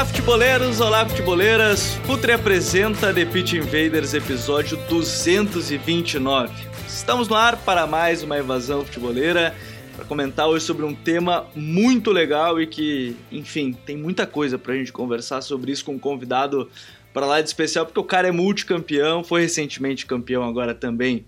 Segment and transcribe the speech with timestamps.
[0.00, 0.80] Olá, futeboleiros!
[0.80, 1.94] Olá, futeboleiras!
[2.06, 6.54] Futre apresenta The Pitch Invaders, episódio 229.
[6.88, 9.54] Estamos no ar para mais uma evasão futeboleira,
[9.94, 14.72] para comentar hoje sobre um tema muito legal e que, enfim, tem muita coisa para
[14.72, 16.70] a gente conversar sobre isso com um convidado
[17.12, 21.26] para lá de especial, porque o cara é multicampeão, foi recentemente campeão agora também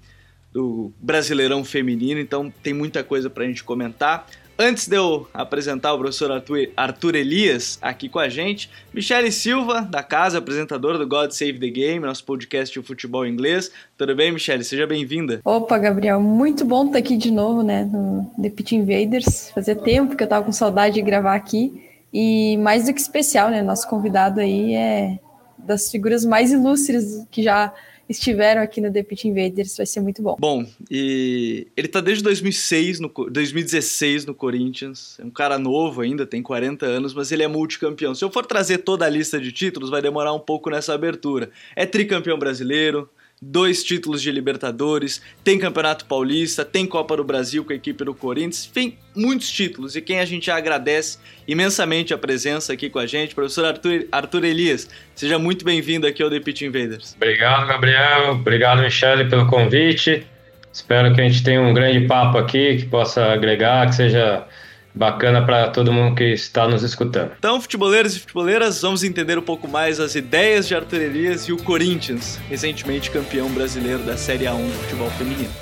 [0.51, 4.27] do Brasileirão Feminino, então tem muita coisa para a gente comentar.
[4.59, 9.81] Antes de eu apresentar o professor Arthur, Arthur Elias aqui com a gente, Michele Silva,
[9.81, 13.71] da casa, apresentadora do God Save the Game, nosso podcast de futebol inglês.
[13.97, 14.63] Tudo bem, Michele?
[14.63, 15.41] Seja bem-vinda.
[15.45, 19.51] Opa, Gabriel, muito bom estar aqui de novo, né, no The Pit Invaders.
[19.51, 21.91] Fazia tempo que eu tava com saudade de gravar aqui.
[22.13, 25.19] E mais do que especial, né, nosso convidado aí é
[25.57, 27.73] das figuras mais ilustres que já
[28.17, 30.37] estiveram aqui no The Pit Invaders, vai ser muito bom.
[30.39, 36.27] Bom, e ele tá desde 2006 no, 2016 no Corinthians, é um cara novo ainda,
[36.27, 38.15] tem 40 anos, mas ele é multicampeão.
[38.15, 41.51] Se eu for trazer toda a lista de títulos, vai demorar um pouco nessa abertura.
[41.75, 43.09] É tricampeão brasileiro,
[43.45, 48.15] dois títulos de Libertadores, tem Campeonato Paulista, tem Copa do Brasil com a equipe do
[48.15, 53.07] Corinthians, tem muitos títulos e quem a gente agradece imensamente a presença aqui com a
[53.07, 54.89] gente, professor Arthur, Arthur Elias.
[55.17, 57.15] Seja muito bem-vindo aqui ao The Pitch Invaders.
[57.17, 58.31] Obrigado, Gabriel.
[58.31, 60.25] Obrigado, Michele, pelo convite.
[60.73, 64.47] Espero que a gente tenha um grande papo aqui, que possa agregar, que seja
[64.95, 67.33] bacana para todo mundo que está nos escutando.
[67.39, 71.53] Então, futeboleiros e futeboleiras, vamos entender um pouco mais as ideias de Arthur Elias e
[71.53, 75.62] o Corinthians, recentemente campeão brasileiro da Série A1 do futebol feminino.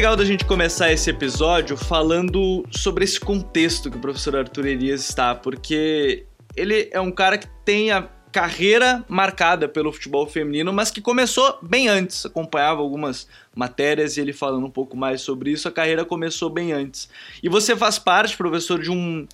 [0.00, 5.06] Legal da gente começar esse episódio falando sobre esse contexto que o professor Arthur Elias
[5.06, 6.24] está, porque
[6.56, 11.58] ele é um cara que tem a carreira marcada pelo futebol feminino, mas que começou
[11.60, 12.24] bem antes.
[12.24, 16.72] Acompanhava algumas matérias e ele falando um pouco mais sobre isso, a carreira começou bem
[16.72, 17.10] antes.
[17.42, 19.28] E você faz parte, professor, de um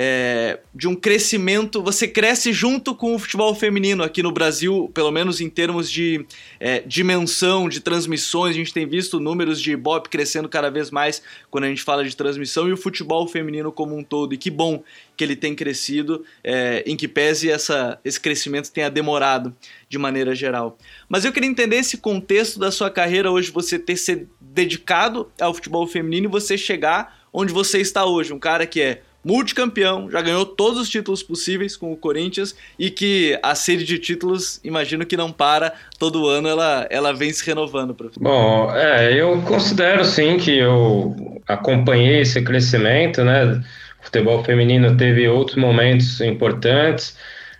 [0.00, 1.82] é, de um crescimento.
[1.82, 6.24] Você cresce junto com o futebol feminino aqui no Brasil, pelo menos em termos de
[6.60, 8.54] é, dimensão, de transmissões.
[8.54, 11.20] A gente tem visto números de Ibope crescendo cada vez mais
[11.50, 14.32] quando a gente fala de transmissão e o futebol feminino como um todo.
[14.32, 14.84] E que bom
[15.16, 19.52] que ele tem crescido, é, em que pese essa, esse crescimento tenha demorado
[19.88, 20.78] de maneira geral.
[21.08, 25.52] Mas eu queria entender esse contexto da sua carreira hoje, você ter se dedicado ao
[25.52, 30.22] futebol feminino e você chegar onde você está hoje, um cara que é multicampeão, já
[30.22, 35.04] ganhou todos os títulos possíveis com o Corinthians e que a série de títulos, imagino
[35.04, 37.94] que não para, todo ano ela, ela vem se renovando.
[37.94, 38.22] Professor.
[38.22, 43.60] Bom, é, eu considero sim que eu acompanhei esse crescimento, né?
[44.00, 47.16] O futebol feminino teve outros momentos importantes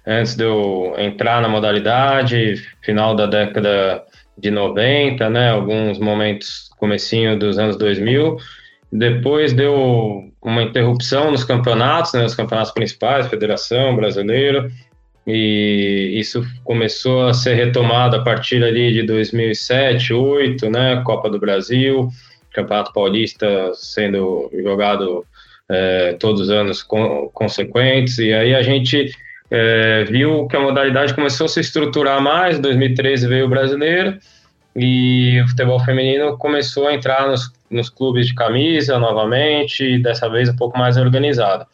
[0.06, 4.02] antes de eu entrar na modalidade, final da década
[4.38, 5.50] de 90, né?
[5.50, 8.38] Alguns momentos comecinho dos anos 2000
[8.90, 14.70] depois deu uma interrupção nos campeonatos, né, nos campeonatos principais, Federação Brasileira,
[15.26, 21.38] e isso começou a ser retomado a partir ali de 2007, 2008, né, Copa do
[21.38, 22.08] Brasil,
[22.52, 25.24] Campeonato Paulista sendo jogado
[25.68, 29.12] é, todos os anos consequentes, e aí a gente
[29.50, 34.18] é, viu que a modalidade começou a se estruturar mais, em 2013 veio o Brasileiro,
[34.78, 40.48] e o futebol feminino começou a entrar nos, nos clubes de camisa novamente, dessa vez
[40.48, 41.66] um pouco mais organizado.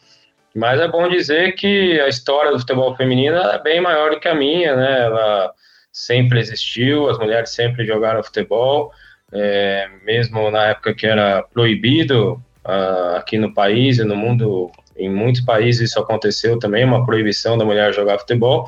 [0.55, 4.27] Mas é bom dizer que a história do futebol feminino é bem maior do que
[4.27, 5.01] a minha, né?
[5.01, 5.53] Ela
[5.91, 8.91] sempre existiu, as mulheres sempre jogaram futebol,
[9.31, 15.09] é, mesmo na época que era proibido uh, aqui no país e no mundo, em
[15.09, 18.67] muitos países isso aconteceu também, uma proibição da mulher jogar futebol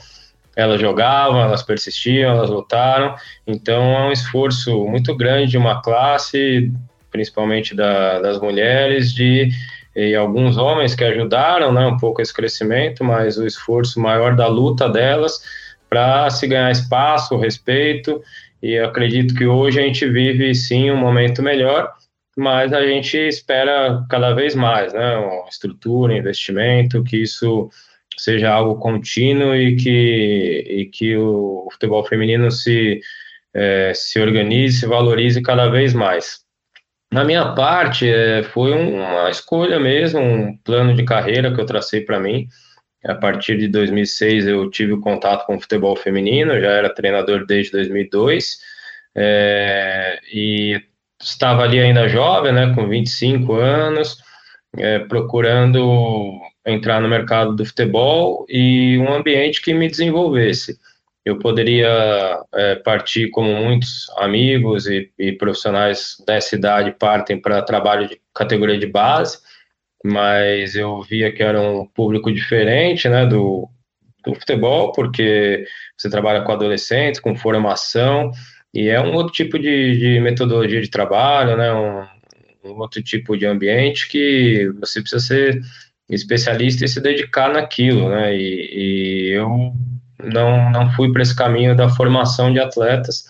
[0.57, 3.15] elas jogavam, elas persistiam, elas lutaram.
[3.45, 6.74] Então é um esforço muito grande de uma classe,
[7.12, 9.50] principalmente da, das mulheres, de
[9.95, 14.48] e alguns homens que ajudaram, né, um pouco esse crescimento, mas o esforço maior da
[14.48, 15.42] luta delas
[15.89, 18.21] para se ganhar espaço, respeito.
[18.62, 21.92] E acredito que hoje a gente vive sim um momento melhor.
[22.38, 25.18] mas a gente espera cada vez mais, né?
[25.18, 27.69] Uma estrutura, investimento, que isso
[28.17, 32.99] seja algo contínuo e que, e que o futebol feminino se,
[33.53, 36.39] é, se organize, se valorize cada vez mais.
[37.11, 42.01] Na minha parte, é, foi uma escolha mesmo, um plano de carreira que eu tracei
[42.01, 42.47] para mim.
[43.05, 47.45] A partir de 2006 eu tive o contato com o futebol feminino, já era treinador
[47.45, 48.57] desde 2002
[49.17, 50.79] é, e
[51.19, 54.17] estava ali ainda jovem, né, com 25 anos,
[54.77, 60.77] é, procurando entrar no mercado do futebol e um ambiente que me desenvolvesse.
[61.25, 68.07] Eu poderia é, partir como muitos amigos e, e, profissionais dessa idade partem para trabalho
[68.07, 69.39] de categoria de base,
[70.03, 73.67] mas eu via que era um público diferente né, do,
[74.25, 75.65] do futebol, porque
[75.97, 78.31] você trabalha com adolescentes, com formação,
[78.73, 81.73] e é um outro tipo de, de metodologia de trabalho, né?
[81.73, 85.61] Um, um, outro tipo de ambiente que você precisa ser
[86.09, 88.36] especialista e se dedicar naquilo, né?
[88.36, 89.74] E, e eu
[90.24, 93.25] não, não fui para esse caminho da formação de atletas,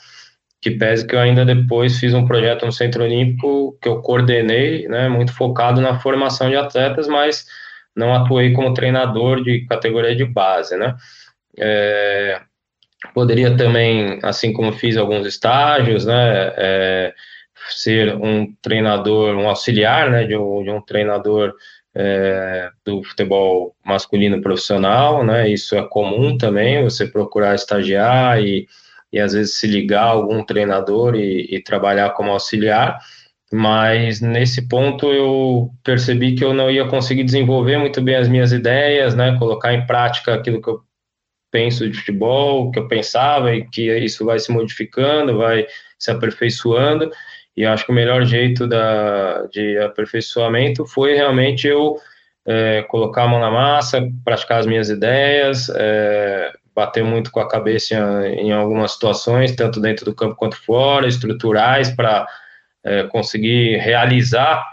[0.62, 4.88] que pese que eu ainda depois fiz um projeto no Centro Olímpico que eu coordenei,
[4.88, 5.10] né?
[5.10, 7.46] Muito focado na formação de atletas, mas
[7.96, 10.96] não atuei como treinador de categoria de base, né?
[11.60, 12.42] É,
[13.14, 17.14] Poderia também, assim como fiz alguns estágios, né, é,
[17.70, 21.54] ser um treinador, um auxiliar, né, de um, de um treinador
[22.00, 28.68] é, do futebol masculino profissional, né, isso é comum também, você procurar estagiar e,
[29.12, 33.00] e às vezes se ligar a algum treinador e, e trabalhar como auxiliar,
[33.52, 38.52] mas nesse ponto eu percebi que eu não ia conseguir desenvolver muito bem as minhas
[38.52, 40.82] ideias, né, colocar em prática aquilo que eu
[41.50, 45.66] penso de futebol, que eu pensava e que isso vai se modificando, vai
[45.98, 47.10] se aperfeiçoando.
[47.58, 51.98] E acho que o melhor jeito da, de aperfeiçoamento foi realmente eu
[52.46, 57.48] é, colocar a mão na massa, praticar as minhas ideias, é, bater muito com a
[57.48, 57.96] cabeça
[58.28, 62.28] em, em, algumas situações, tanto dentro do campo quanto fora, estruturais, para
[62.84, 64.64] é, conseguir realizar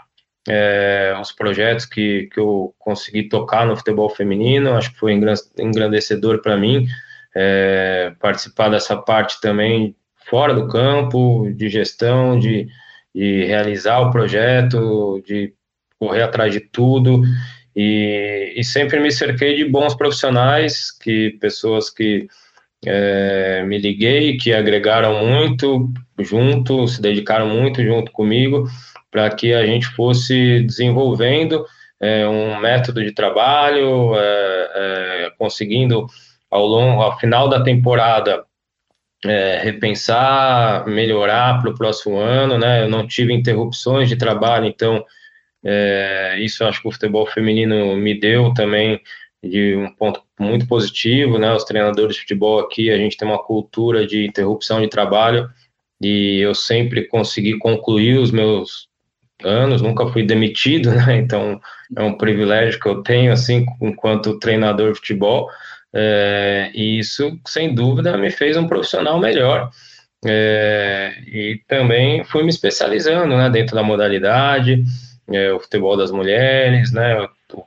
[0.47, 5.11] é, os projetos que, que eu consegui tocar no futebol feminino, acho que foi
[5.57, 6.85] engrandecedor para mim
[7.35, 9.95] é, participar dessa parte também
[10.29, 12.67] fora do campo, de gestão, de,
[13.13, 15.53] de realizar o projeto, de
[15.99, 17.23] correr atrás de tudo,
[17.75, 22.27] e, e sempre me cerquei de bons profissionais, que pessoas que
[22.85, 28.67] é, me liguei, que agregaram muito junto, se dedicaram muito junto comigo,
[29.11, 31.65] para que a gente fosse desenvolvendo
[31.99, 36.05] é, um método de trabalho, é, é, conseguindo
[36.49, 38.43] ao longo, ao final da temporada
[39.25, 42.83] é, repensar, melhorar para o próximo ano, né?
[42.83, 45.03] Eu não tive interrupções de trabalho, então
[45.63, 49.01] é, isso acho que o futebol feminino me deu também
[49.43, 51.51] de um ponto muito positivo, né?
[51.53, 55.49] Os treinadores de futebol aqui, a gente tem uma cultura de interrupção de trabalho
[56.01, 58.87] e eu sempre consegui concluir os meus
[59.43, 61.17] anos, nunca fui demitido, né?
[61.17, 61.59] Então
[61.95, 65.49] é um privilégio que eu tenho, assim, enquanto treinador de futebol.
[65.95, 69.71] É, e isso, sem dúvida, me fez um profissional melhor.
[70.25, 73.49] É, e também fui me especializando, né?
[73.49, 74.83] Dentro da modalidade,
[75.31, 77.21] é, o futebol das mulheres, né?
[77.53, 77.65] O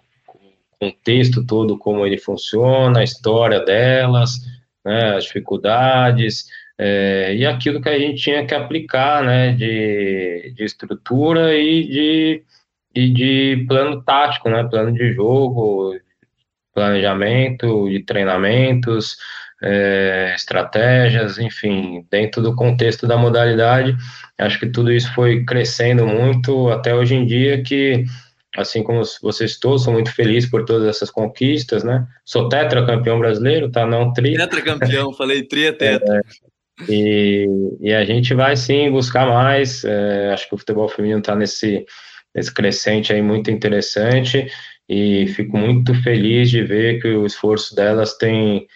[0.79, 4.39] contexto todo, como ele funciona, a história delas,
[4.85, 5.17] né?
[5.17, 6.47] As dificuldades
[6.79, 12.45] é, e aquilo que a gente tinha que aplicar, né, de, de estrutura e de,
[12.95, 15.99] e de plano tático, né, plano de jogo,
[16.79, 19.17] planejamento de treinamentos,
[19.61, 23.97] é, estratégias, enfim, dentro do contexto da modalidade,
[24.39, 28.05] acho que tudo isso foi crescendo muito até hoje em dia que
[28.57, 32.07] assim como vocês todos, sou muito feliz por todas essas conquistas, né?
[32.25, 33.87] Sou tetracampeão brasileiro, tá?
[33.87, 34.37] Não tri.
[34.37, 36.17] Tetracampeão, falei tri é tetra.
[36.17, 36.23] É,
[36.89, 37.47] e,
[37.81, 39.85] e a gente vai sim buscar mais.
[39.85, 41.85] É, acho que o futebol feminino está nesse,
[42.35, 44.49] nesse crescente aí muito interessante
[44.89, 48.67] e fico muito feliz de ver que o esforço delas tem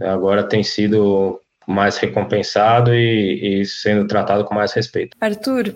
[0.00, 5.16] agora tem sido mais recompensado e, e sendo tratado com mais respeito.
[5.20, 5.74] Arthur,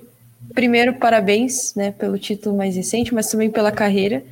[0.55, 4.25] primeiro parabéns né, pelo título mais recente, mas também pela carreira.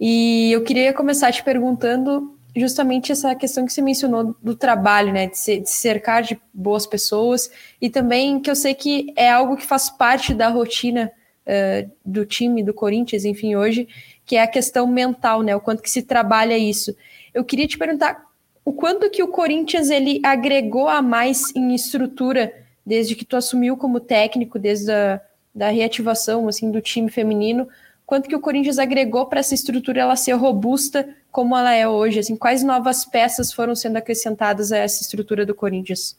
[0.00, 5.26] E eu queria começar te perguntando justamente essa questão que você mencionou do trabalho, né,
[5.26, 9.56] de, se, de cercar de boas pessoas e também que eu sei que é algo
[9.56, 11.10] que faz parte da rotina
[11.46, 13.88] uh, do time do Corinthians, enfim, hoje,
[14.24, 16.94] que é a questão mental, né, o quanto que se trabalha isso.
[17.32, 18.24] Eu queria te perguntar
[18.64, 22.52] o quanto que o Corinthians ele agregou a mais em estrutura
[22.84, 25.20] desde que tu assumiu como técnico, desde a,
[25.54, 27.68] da reativação assim do time feminino,
[28.06, 32.20] quanto que o Corinthians agregou para essa estrutura ela ser robusta como ela é hoje,
[32.20, 36.16] assim, quais novas peças foram sendo acrescentadas a essa estrutura do Corinthians?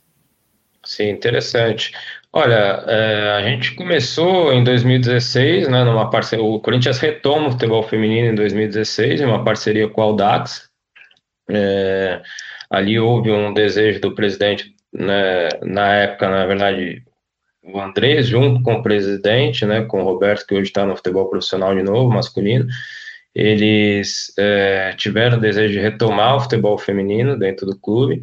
[0.85, 1.91] Sim, interessante.
[2.31, 7.81] Olha, é, a gente começou em 2016, né, numa parceria, o Corinthians retoma o futebol
[7.81, 10.69] feminino em 2016, em uma parceria com o Audax.
[11.49, 12.21] É,
[12.69, 17.03] ali houve um desejo do presidente, né, na época, na verdade,
[17.63, 21.29] o Andrés, junto com o presidente, né, com o Roberto, que hoje está no futebol
[21.29, 22.67] profissional de novo, masculino,
[23.33, 28.21] eles é, tiveram o desejo de retomar o futebol feminino dentro do clube,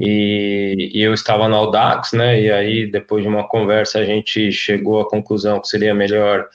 [0.00, 4.50] e, e, eu estava no Audax, né, e aí depois de uma conversa a gente
[4.50, 6.48] chegou à conclusão que seria melhor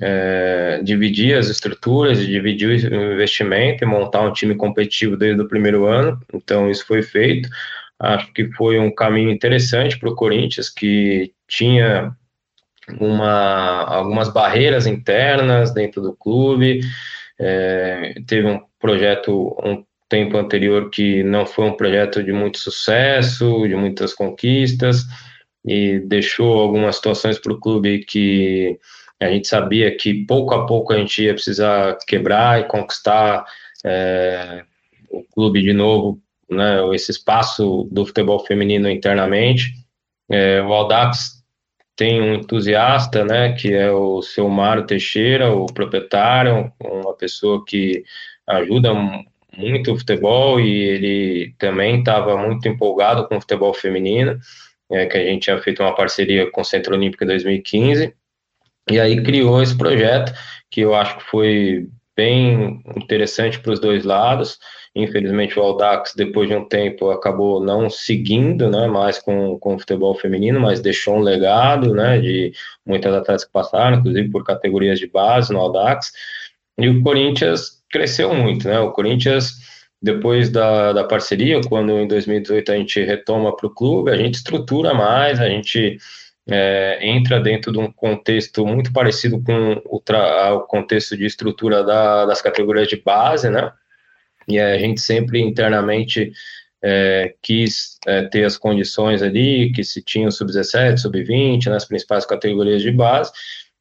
[0.00, 5.86] é, dividir as estruturas, dividir o investimento e montar um time competitivo desde o primeiro
[5.86, 7.48] ano, então isso foi feito,
[8.00, 12.12] acho que foi um caminho interessante para o Corinthians, que tinha
[12.98, 16.80] uma, algumas barreiras internas dentro do clube,
[17.38, 23.66] é, teve um projeto um tempo anterior que não foi um projeto de muito sucesso,
[23.66, 25.06] de muitas conquistas,
[25.64, 28.78] e deixou algumas situações para o clube que
[29.20, 33.44] a gente sabia que pouco a pouco a gente ia precisar quebrar e conquistar
[33.84, 34.64] é,
[35.10, 39.72] o clube de novo, né, esse espaço do futebol feminino internamente.
[40.28, 41.44] É, o Aldax
[41.94, 48.02] tem um entusiasta, né, que é o seu Mário Teixeira, o proprietário, uma pessoa que
[48.46, 48.92] ajuda
[49.56, 54.38] muito futebol e ele também estava muito empolgado com o futebol feminino,
[54.90, 58.14] é, que a gente tinha feito uma parceria com o Centro Olímpico em 2015,
[58.90, 60.32] e aí criou esse projeto,
[60.70, 64.58] que eu acho que foi bem interessante para os dois lados,
[64.94, 69.78] Infelizmente, o Aldax, depois de um tempo, acabou não seguindo né, mais com, com o
[69.78, 72.52] futebol feminino, mas deixou um legado né, de
[72.84, 76.12] muitas atletas que passaram, inclusive por categorias de base no Aldax.
[76.76, 78.68] E o Corinthians cresceu muito.
[78.68, 78.78] Né?
[78.78, 79.54] O Corinthians,
[80.00, 84.34] depois da, da parceria, quando em 2018 a gente retoma para o clube, a gente
[84.34, 85.98] estrutura mais, a gente
[86.48, 92.24] é, entra dentro de um contexto muito parecido com o, o contexto de estrutura da,
[92.26, 93.72] das categorias de base, né?
[94.48, 96.32] e a gente sempre internamente
[96.82, 102.24] é, quis é, ter as condições ali, que se tinha o sub-17, sub-20, nas principais
[102.26, 103.30] categorias de base,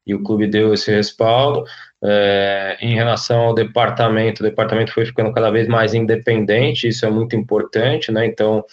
[0.06, 1.64] e o clube deu esse respaldo.
[2.04, 7.10] É, em relação ao departamento, o departamento foi ficando cada vez mais independente, isso é
[7.10, 8.26] muito importante, né?
[8.26, 8.64] Então,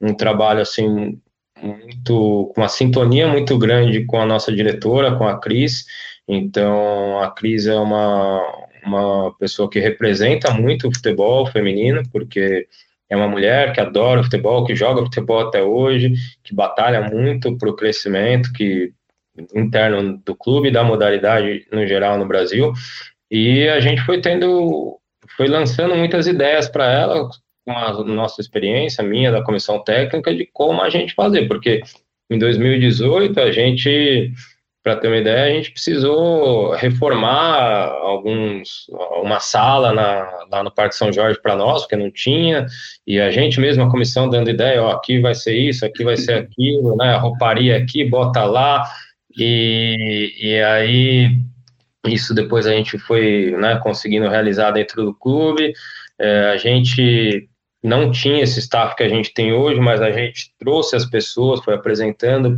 [0.00, 1.20] um trabalho assim
[1.62, 5.84] muito com uma sintonia muito grande com a nossa diretora, com a Cris.
[6.26, 8.40] Então, a Cris é uma
[8.84, 12.66] uma pessoa que representa muito o futebol feminino, porque
[13.08, 17.68] é uma mulher que adora futebol, que joga futebol até hoje, que batalha muito para
[17.68, 18.92] o crescimento que
[19.54, 22.72] interno do clube, da modalidade no geral no Brasil.
[23.30, 24.98] E a gente foi tendo,
[25.36, 27.28] foi lançando muitas ideias para ela,
[27.64, 31.82] com a nossa experiência, minha, da comissão técnica, de como a gente fazer, porque
[32.30, 34.32] em 2018 a gente
[34.82, 38.86] para ter uma ideia, a gente precisou reformar alguns,
[39.22, 42.64] uma sala na, lá no Parque São Jorge para nós, porque não tinha,
[43.06, 46.16] e a gente mesmo, a comissão, dando ideia, ó, aqui vai ser isso, aqui vai
[46.16, 48.90] ser aquilo, né, rouparia aqui, bota lá,
[49.36, 51.40] e, e aí
[52.06, 55.72] isso depois a gente foi né, conseguindo realizar dentro do clube,
[56.18, 57.48] é, a gente
[57.82, 61.60] não tinha esse staff que a gente tem hoje, mas a gente trouxe as pessoas,
[61.64, 62.56] foi apresentando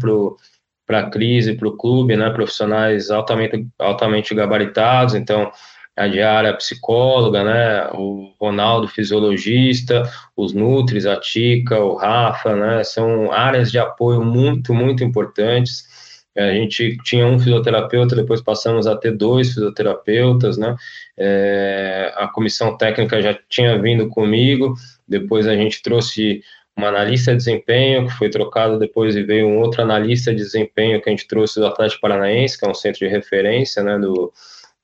[0.86, 5.50] para a crise, para o clube, né, profissionais altamente, altamente gabaritados, então
[5.96, 12.82] a Diária a psicóloga, né, o Ronaldo fisiologista, os Nutris, a Tica, o Rafa, né,
[12.82, 15.91] são áreas de apoio muito, muito importantes.
[16.36, 20.74] A gente tinha um fisioterapeuta, depois passamos a ter dois fisioterapeutas, né,
[21.18, 24.74] é, a comissão técnica já tinha vindo comigo,
[25.06, 26.42] depois a gente trouxe
[26.74, 31.02] uma analista de desempenho, que foi trocado depois e veio um outro analista de desempenho
[31.02, 34.32] que a gente trouxe do Atlético Paranaense, que é um centro de referência, né, do,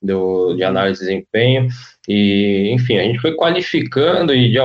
[0.03, 1.69] do, de análise de desempenho,
[2.07, 4.59] e, enfim, a gente foi qualificando e, de,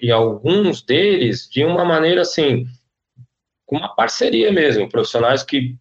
[0.00, 2.66] e alguns deles de uma maneira, assim,
[3.66, 5.76] com uma parceria mesmo, profissionais que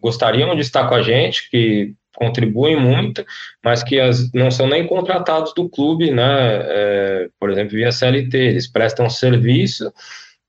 [0.00, 3.24] gostariam de estar com a gente, que contribuem muito,
[3.64, 8.36] mas que as, não são nem contratados do clube, né, é, por exemplo, via CLT,
[8.36, 9.92] eles prestam serviço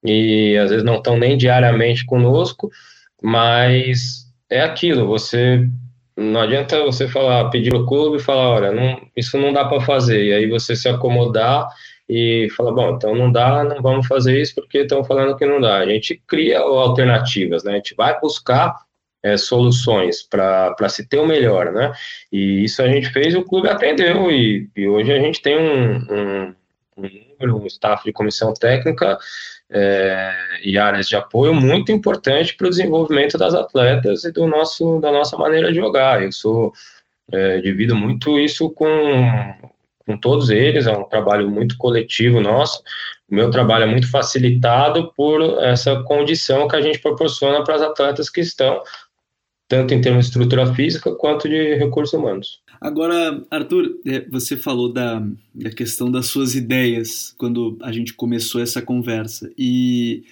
[0.03, 2.71] e às vezes não estão nem diariamente conosco,
[3.21, 5.67] mas é aquilo, você
[6.17, 9.79] não adianta você falar, pedir o clube e falar, olha, não, isso não dá para
[9.81, 11.67] fazer, e aí você se acomodar
[12.09, 15.61] e falar, bom, então não dá, não vamos fazer isso porque estão falando que não
[15.61, 15.77] dá.
[15.77, 17.73] A gente cria alternativas, né?
[17.73, 18.75] A gente vai buscar
[19.23, 21.91] é, soluções para se ter o melhor, né?
[22.31, 25.95] E isso a gente fez, o clube atendeu e, e hoje a gente tem um,
[25.97, 26.55] um,
[27.41, 29.17] um staff de comissão técnica
[29.69, 30.33] é,
[30.63, 35.11] e áreas de apoio muito importante para o desenvolvimento das atletas e do nosso, da
[35.11, 36.23] nossa maneira de jogar.
[36.23, 36.73] Eu sou
[37.31, 38.89] é, divido muito isso com,
[40.05, 42.81] com todos eles, é um trabalho muito coletivo nosso.
[43.29, 47.81] O meu trabalho é muito facilitado por essa condição que a gente proporciona para as
[47.81, 48.81] atletas que estão
[49.69, 52.59] tanto em termos de estrutura física quanto de recursos humanos.
[52.81, 55.23] Agora, Arthur, é, você falou da,
[55.53, 59.51] da questão das suas ideias quando a gente começou essa conversa.
[59.55, 60.23] E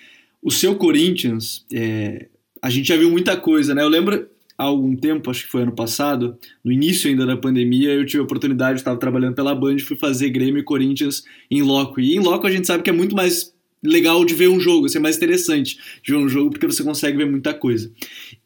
[0.41, 2.25] o seu Corinthians, é,
[2.59, 3.83] a gente já viu muita coisa, né?
[3.83, 4.27] Eu lembro
[4.57, 8.21] há algum tempo, acho que foi ano passado, no início ainda da pandemia, eu tive
[8.21, 11.99] a oportunidade, estava trabalhando pela Band, fui fazer Grêmio e Corinthians em loco.
[11.99, 13.53] E em loco a gente sabe que é muito mais
[13.83, 16.83] legal de ver um jogo, assim, é mais interessante de ver um jogo porque você
[16.83, 17.91] consegue ver muita coisa.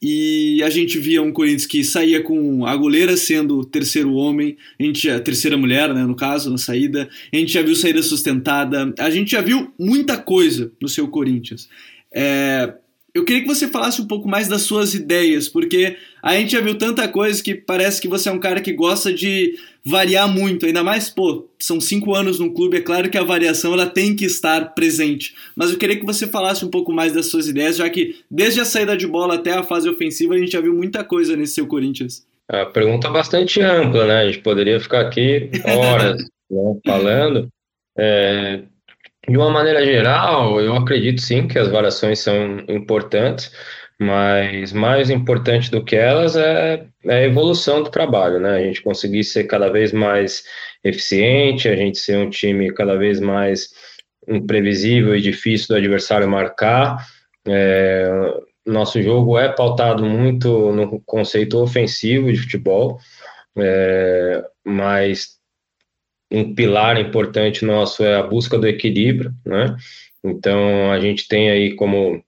[0.01, 4.83] E a gente via um Corinthians que saía com a goleira sendo terceiro homem, a
[4.83, 7.09] gente a terceira mulher, né, no caso, na saída.
[7.33, 11.69] A gente já viu saída sustentada, a gente já viu muita coisa no seu Corinthians.
[12.13, 12.73] É,
[13.13, 16.61] eu queria que você falasse um pouco mais das suas ideias, porque a gente já
[16.61, 20.65] viu tanta coisa que parece que você é um cara que gosta de variar muito,
[20.65, 24.15] ainda mais, pô, são cinco anos no clube, é claro que a variação ela tem
[24.15, 25.35] que estar presente.
[25.55, 28.61] Mas eu queria que você falasse um pouco mais das suas ideias, já que desde
[28.61, 31.55] a saída de bola até a fase ofensiva a gente já viu muita coisa nesse
[31.55, 32.25] seu Corinthians.
[32.49, 34.19] A pergunta é bastante ampla, né?
[34.19, 37.47] A gente poderia ficar aqui horas né, falando.
[37.97, 38.61] É,
[39.27, 43.51] de uma maneira geral, eu acredito sim que as variações são importantes,
[43.99, 48.55] mas mais importante do que elas é, é, a evolução do trabalho, né?
[48.57, 50.43] A gente conseguir ser cada vez mais
[50.83, 53.69] eficiente, a gente ser um time cada vez mais
[54.27, 57.05] imprevisível e difícil do adversário marcar.
[57.47, 58.09] É,
[58.65, 62.99] nosso jogo é pautado muito no conceito ofensivo de futebol,
[63.57, 65.40] é, mas
[66.31, 69.75] um pilar importante nosso é a busca do equilíbrio, né?
[70.23, 72.23] Então a gente tem aí como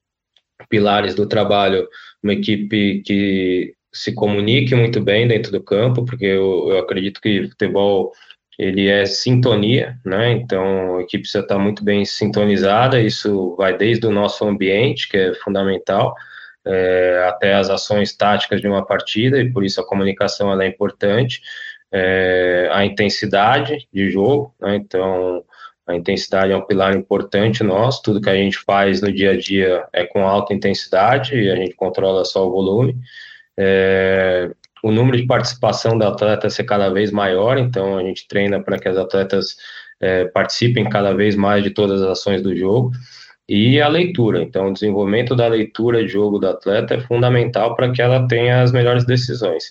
[0.69, 1.87] pilares do trabalho
[2.21, 7.47] uma equipe que se comunique muito bem dentro do campo, porque eu, eu acredito que
[7.47, 8.11] futebol
[8.57, 10.31] ele é sintonia, né?
[10.31, 12.99] Então a equipe precisa estar muito bem sintonizada.
[12.99, 16.15] Isso vai desde o nosso ambiente, que é fundamental,
[16.65, 21.41] é, até as ações táticas de uma partida, e por isso a comunicação é importante
[21.93, 24.75] é, a intensidade de jogo, né?
[24.75, 25.43] então
[25.85, 29.37] a intensidade é um pilar importante nosso, tudo que a gente faz no dia a
[29.37, 32.95] dia é com alta intensidade e a gente controla só o volume.
[33.57, 34.49] É,
[34.81, 38.79] o número de participação da atleta ser cada vez maior, então a gente treina para
[38.79, 39.55] que as atletas
[40.01, 42.91] é, participem cada vez mais de todas as ações do jogo.
[43.47, 47.91] E a leitura, então o desenvolvimento da leitura de jogo da atleta é fundamental para
[47.91, 49.65] que ela tenha as melhores decisões.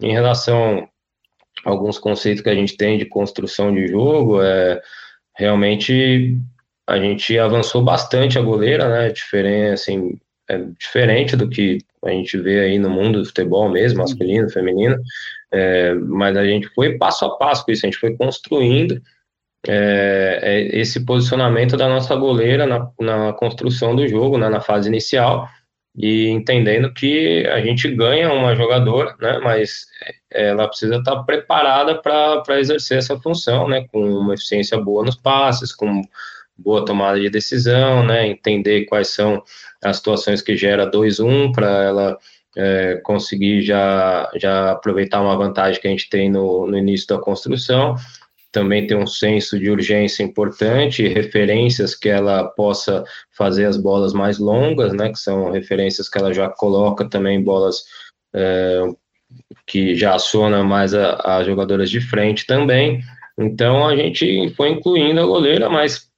[0.00, 0.88] Em relação
[1.64, 4.80] alguns conceitos que a gente tem de construção de jogo, é
[5.36, 6.38] realmente
[6.86, 9.10] a gente avançou bastante a goleira, né?
[9.10, 13.98] Diferente, assim, é diferente do que a gente vê aí no mundo do futebol mesmo,
[13.98, 15.00] masculino, feminino,
[15.52, 19.00] é, mas a gente foi passo a passo com isso, a gente foi construindo
[19.66, 24.88] é, é esse posicionamento da nossa goleira na, na construção do jogo, né, na fase
[24.88, 25.48] inicial,
[25.96, 29.86] e entendendo que a gente ganha uma jogadora, né, mas
[30.30, 35.72] ela precisa estar preparada para exercer essa função, né, com uma eficiência boa nos passes,
[35.72, 36.02] com
[36.56, 39.42] boa tomada de decisão, né, entender quais são
[39.82, 42.18] as situações que gera 2-1 para ela
[42.56, 47.18] é, conseguir já, já aproveitar uma vantagem que a gente tem no, no início da
[47.18, 47.96] construção,
[48.52, 54.38] também ter um senso de urgência importante, referências que ela possa fazer as bolas mais
[54.38, 57.82] longas, né, que são referências que ela já coloca também bolas
[58.34, 58.82] é,
[59.66, 63.00] que já aciona mais as jogadoras de frente também.
[63.38, 66.08] Então a gente foi incluindo a goleira, mas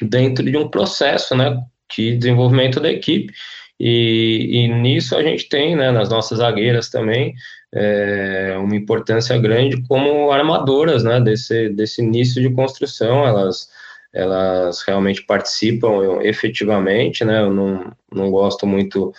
[0.00, 1.58] dentro de um processo, né,
[1.94, 3.32] de desenvolvimento da equipe.
[3.78, 7.34] E, e nisso a gente tem, né, nas nossas zagueiras também,
[7.74, 13.26] é, uma importância grande como armadoras, né, desse, desse início de construção.
[13.26, 13.68] Elas
[14.16, 17.42] elas realmente participam efetivamente, né?
[17.42, 19.12] Eu não, não gosto muito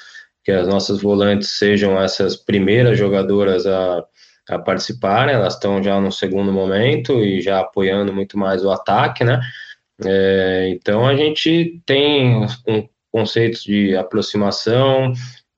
[0.44, 4.04] que as nossas volantes sejam essas primeiras jogadoras a,
[4.50, 9.24] a participarem, elas estão já no segundo momento e já apoiando muito mais o ataque,
[9.24, 9.40] né?
[10.04, 15.14] É, então a gente tem um conceitos de aproximação,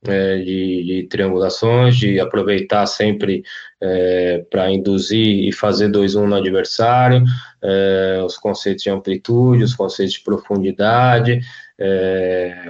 [0.06, 3.42] é, de, de, triangulações, de aproveitar sempre
[3.80, 7.22] é, para induzir e fazer 2-1 um no adversário,
[7.62, 11.40] é, os conceitos de amplitude, os conceitos de profundidade,
[11.78, 12.64] é,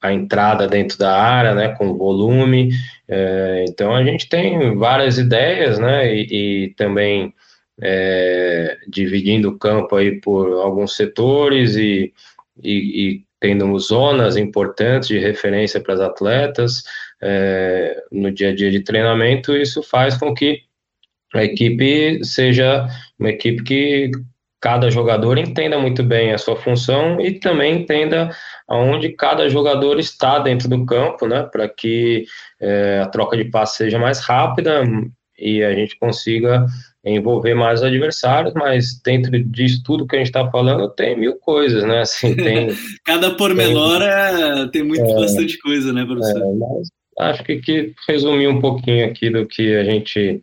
[0.00, 2.70] a entrada dentro da área, né, com volume.
[3.08, 7.34] É, então a gente tem várias ideias, né, e, e também
[7.80, 12.12] é, dividindo o campo aí por alguns setores e,
[12.62, 16.82] e, e tendo zonas importantes de referência para as atletas
[17.22, 20.62] é, no dia a dia de treinamento, isso faz com que
[21.34, 24.10] a equipe seja uma equipe que
[24.60, 28.30] cada jogador entenda muito bem a sua função e também entenda
[28.66, 32.24] aonde cada jogador está dentro do campo, né, para que
[32.60, 34.82] é, a troca de passes seja mais rápida
[35.38, 36.66] e a gente consiga
[37.04, 41.36] envolver mais os adversários, mas dentro disso tudo que a gente está falando tem mil
[41.36, 42.00] coisas, né?
[42.00, 42.68] Assim, tem,
[43.04, 46.42] Cada pormenor tem, tem muito, é, bastante coisa, né, professor?
[46.42, 50.42] É, mas acho que, que resumir um pouquinho aqui do que a gente,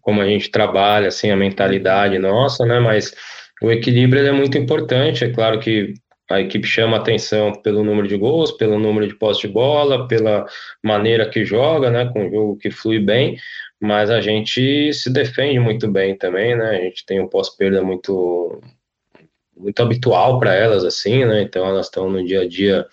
[0.00, 2.78] como a gente trabalha, assim, a mentalidade nossa, né?
[2.78, 3.14] Mas
[3.62, 5.24] o equilíbrio é muito importante.
[5.24, 5.94] É claro que
[6.30, 10.46] a equipe chama atenção pelo número de gols, pelo número de posse de bola, pela
[10.82, 12.10] maneira que joga, né?
[12.12, 13.38] Com um jogo que flui bem,
[13.80, 16.70] mas a gente se defende muito bem também, né?
[16.70, 18.60] A gente tem um pós-perda muito
[19.56, 21.42] muito habitual para elas, assim, né?
[21.42, 22.86] Então elas estão no dia a dia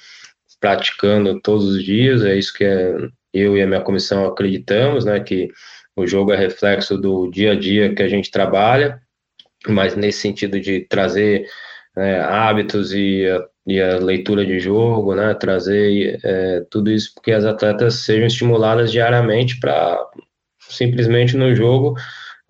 [0.60, 2.24] praticando todos os dias.
[2.24, 2.96] É isso que é,
[3.34, 5.20] eu e a minha comissão acreditamos, né?
[5.20, 5.50] Que
[5.96, 9.02] o jogo é reflexo do dia a dia que a gente trabalha
[9.68, 11.48] mas nesse sentido de trazer
[11.98, 17.32] é, hábitos e a, e a, leitura de jogo, né, trazer é, tudo isso porque
[17.32, 19.98] as atletas sejam estimuladas diariamente para
[20.60, 21.96] simplesmente no jogo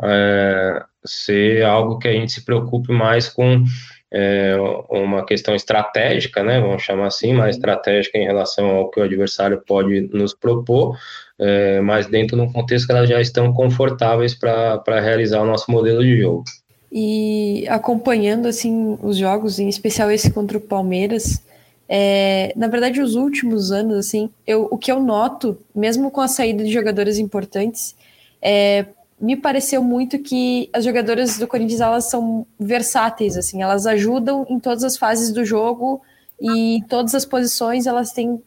[0.03, 3.63] é, ser algo que a gente se preocupe mais com
[4.11, 4.55] é,
[4.89, 9.61] uma questão estratégica, né, vamos chamar assim, mais estratégica em relação ao que o adversário
[9.65, 10.97] pode nos propor,
[11.39, 15.69] é, mas dentro de um contexto que elas já estão confortáveis para realizar o nosso
[15.69, 16.43] modelo de jogo
[16.97, 21.43] e acompanhando assim os jogos, em especial esse contra o Palmeiras,
[21.89, 26.27] é, na verdade os últimos anos assim, eu, o que eu noto, mesmo com a
[26.29, 27.93] saída de jogadores importantes,
[28.41, 28.85] é,
[29.19, 34.57] me pareceu muito que as jogadoras do Corinthians elas são versáteis, assim, elas ajudam em
[34.57, 36.01] todas as fases do jogo
[36.39, 38.41] e em todas as posições elas têm,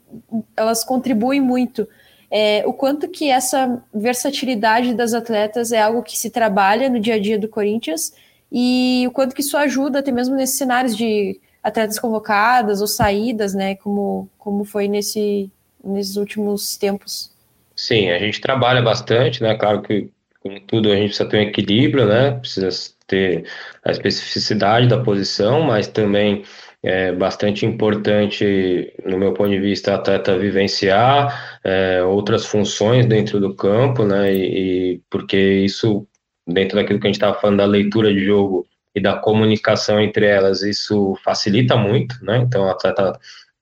[0.56, 1.87] elas contribuem muito.
[2.30, 7.16] É, o quanto que essa versatilidade das atletas é algo que se trabalha no dia
[7.16, 8.12] a dia do Corinthians
[8.50, 13.54] e o quanto que isso ajuda até mesmo nesses cenários de atletas convocadas ou saídas,
[13.54, 15.50] né, como, como foi nesse,
[15.84, 17.32] nesses últimos tempos.
[17.76, 21.48] Sim, a gente trabalha bastante, né, claro que com tudo a gente precisa ter um
[21.48, 22.68] equilíbrio, né, precisa
[23.06, 23.44] ter
[23.84, 26.44] a especificidade da posição, mas também
[26.82, 33.54] é bastante importante, no meu ponto de vista, atleta vivenciar é, outras funções dentro do
[33.54, 36.06] campo, né, e, e porque isso
[36.48, 40.26] dentro daquilo que a gente estava falando da leitura de jogo e da comunicação entre
[40.26, 42.38] elas, isso facilita muito, né?
[42.38, 43.18] Então a atleta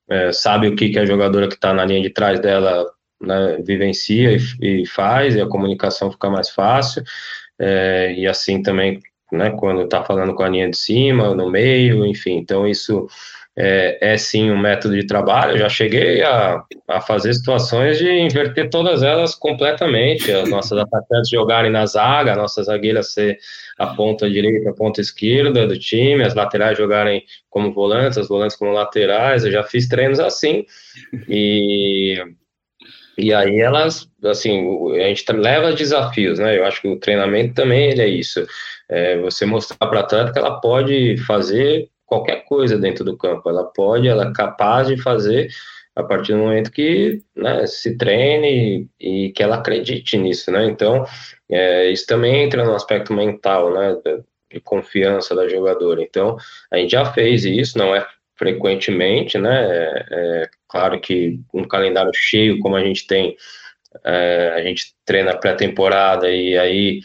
[0.09, 2.87] é, sabe o que, que a jogadora que está na linha de trás dela
[3.21, 7.03] né, vivencia e, e, faz, e a comunicação fica mais fácil,
[7.59, 9.01] é, e assim também,
[9.33, 13.09] né, quando está falando com a linha de cima, no meio, enfim, então isso
[13.59, 15.53] é, é, sim um método de trabalho.
[15.53, 20.31] Eu já cheguei a, a fazer situações de inverter todas elas completamente.
[20.31, 23.39] As nossas atacantes jogarem na zaga, a nossa zagueira ser
[23.79, 28.57] a ponta direita, a ponta esquerda do time, as laterais jogarem como volantes, as volantes
[28.57, 29.45] como laterais.
[29.45, 30.67] Eu já fiz treinos assim.
[31.27, 32.23] E,
[33.17, 36.59] e aí elas, assim, a gente leva desafios, né?
[36.59, 38.47] Eu acho que o treinamento também é isso.
[38.87, 43.51] É você mostrar para a atleta que ela pode fazer qualquer coisa dentro do campo.
[43.51, 45.51] Ela pode, ela é capaz de fazer
[45.97, 50.67] a partir do momento que né, se treine e, que ela acredite nisso, né?
[50.67, 51.05] Então,
[51.51, 56.03] é, isso também entra no aspecto mental, né, de, de, confiança da jogadora.
[56.03, 56.37] Então,
[56.71, 59.65] a gente já fez isso, não é frequentemente, né?
[59.65, 63.35] É, é claro que um calendário cheio como a gente tem,
[64.05, 67.01] é, a gente treina pré-temporada e aí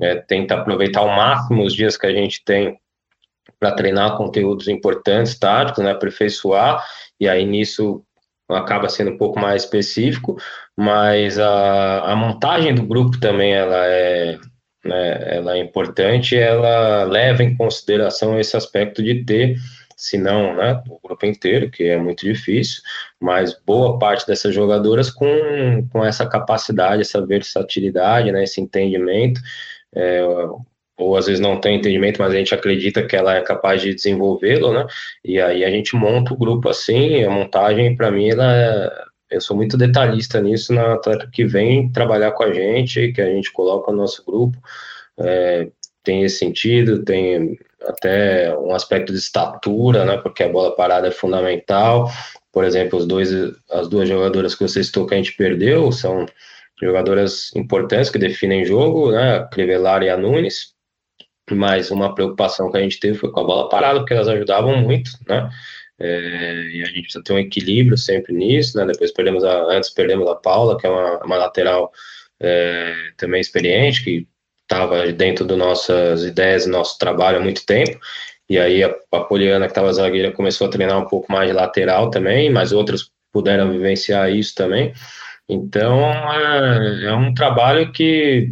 [0.00, 2.78] é, tenta aproveitar ao máximo os dias que a gente tem
[3.58, 6.84] para treinar conteúdos importantes, táticos, né, aperfeiçoar,
[7.18, 8.04] e aí nisso
[8.48, 10.36] acaba sendo um pouco mais específico,
[10.76, 14.38] mas a, a montagem do grupo também ela é,
[14.84, 19.56] né, ela é importante, ela leva em consideração esse aspecto de ter,
[19.96, 22.82] se não né, o grupo inteiro, que é muito difícil,
[23.18, 29.40] mas boa parte dessas jogadoras com, com essa capacidade, essa versatilidade, né, esse entendimento,
[29.94, 30.22] é,
[30.96, 33.94] ou às vezes não tem entendimento, mas a gente acredita que ela é capaz de
[33.94, 34.86] desenvolvê-lo, né?
[35.24, 38.90] E aí a gente monta o grupo assim, a montagem para mim ela é,
[39.30, 43.26] eu sou muito detalhista nisso na atleta que vem trabalhar com a gente, que a
[43.26, 44.56] gente coloca no nosso grupo,
[45.18, 45.68] é,
[46.04, 50.16] tem esse sentido, tem até um aspecto de estatura, né?
[50.18, 52.10] Porque a bola parada é fundamental
[52.56, 53.28] por exemplo, os dois,
[53.70, 56.24] as duas jogadoras que você citou que a gente perdeu são
[56.80, 59.36] jogadoras importantes que definem jogo, né?
[59.36, 60.74] A Crivellari e a Nunes.
[61.50, 64.76] Mas uma preocupação que a gente teve foi com a bola parada, porque elas ajudavam
[64.78, 65.48] muito, né?
[65.98, 68.84] É, e a gente precisa ter um equilíbrio sempre nisso, né?
[68.86, 71.92] Depois perdemos a, antes perdemos a Paula, que é uma, uma lateral
[72.40, 74.26] é, também experiente, que
[74.62, 77.98] estava dentro das nossas ideias nosso trabalho há muito tempo.
[78.48, 81.54] E aí a, a Poliana, que estava zagueira, começou a treinar um pouco mais de
[81.54, 84.92] lateral também, mas outras puderam vivenciar isso também.
[85.48, 88.50] Então é, é um trabalho que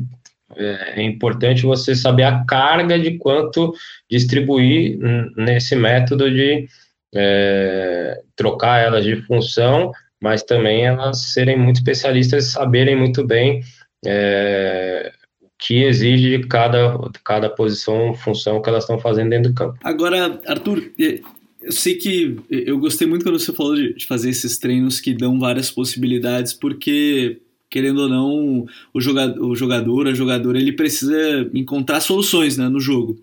[0.57, 3.73] é, importante você saber a carga de quanto
[4.11, 4.99] distribuir
[5.37, 6.67] nesse método de
[7.15, 13.63] é, trocar elas de função, mas também elas serem muito especialistas e saberem muito bem
[14.05, 19.55] é, o que exige de cada, cada posição, função que elas estão fazendo dentro do
[19.55, 19.79] campo.
[19.83, 25.01] Agora, Arthur, eu sei que eu gostei muito quando você falou de fazer esses treinos
[25.01, 27.41] que dão várias possibilidades, porque
[27.75, 32.79] querendo ou não, o jogador, o jogador, a jogadora, ele precisa encontrar soluções né, no
[32.79, 33.19] jogo.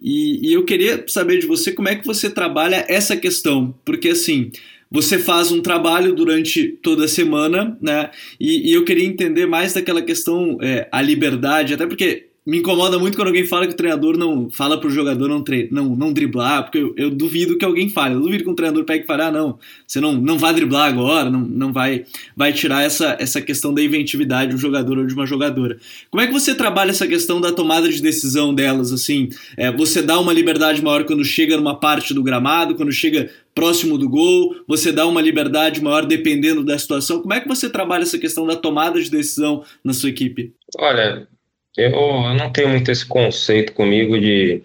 [0.00, 4.08] E, e eu queria saber de você como é que você trabalha essa questão, porque
[4.08, 4.50] assim,
[4.90, 8.10] você faz um trabalho durante toda a semana, né?
[8.40, 12.98] E, e eu queria entender mais daquela questão, é, a liberdade, até porque me incomoda
[12.98, 16.12] muito quando alguém fala que o treinador não fala pro jogador não, tre não, não
[16.12, 18.14] driblar, porque eu, eu, duvido que alguém fale.
[18.14, 20.88] Eu duvido que um treinador pegue e fale, ah, não, você não, não vai driblar
[20.88, 22.04] agora, não, não vai,
[22.36, 25.78] vai tirar essa, essa questão da inventividade de um jogador ou de uma jogadora.
[26.10, 28.92] Como é que você trabalha essa questão da tomada de decisão delas?
[28.92, 33.30] Assim, é, você dá uma liberdade maior quando chega numa parte do gramado, quando chega
[33.54, 37.20] próximo do gol, você dá uma liberdade maior dependendo da situação.
[37.20, 40.52] Como é que você trabalha essa questão da tomada de decisão na sua equipe?
[40.78, 41.28] Olha,
[41.76, 44.62] eu, eu não tenho muito esse conceito comigo de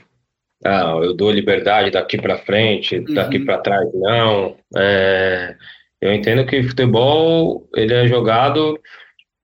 [0.66, 3.46] ah, eu dou liberdade daqui para frente, daqui uhum.
[3.46, 4.58] para trás não.
[4.76, 5.56] É,
[6.02, 8.80] eu entendo que futebol ele é jogado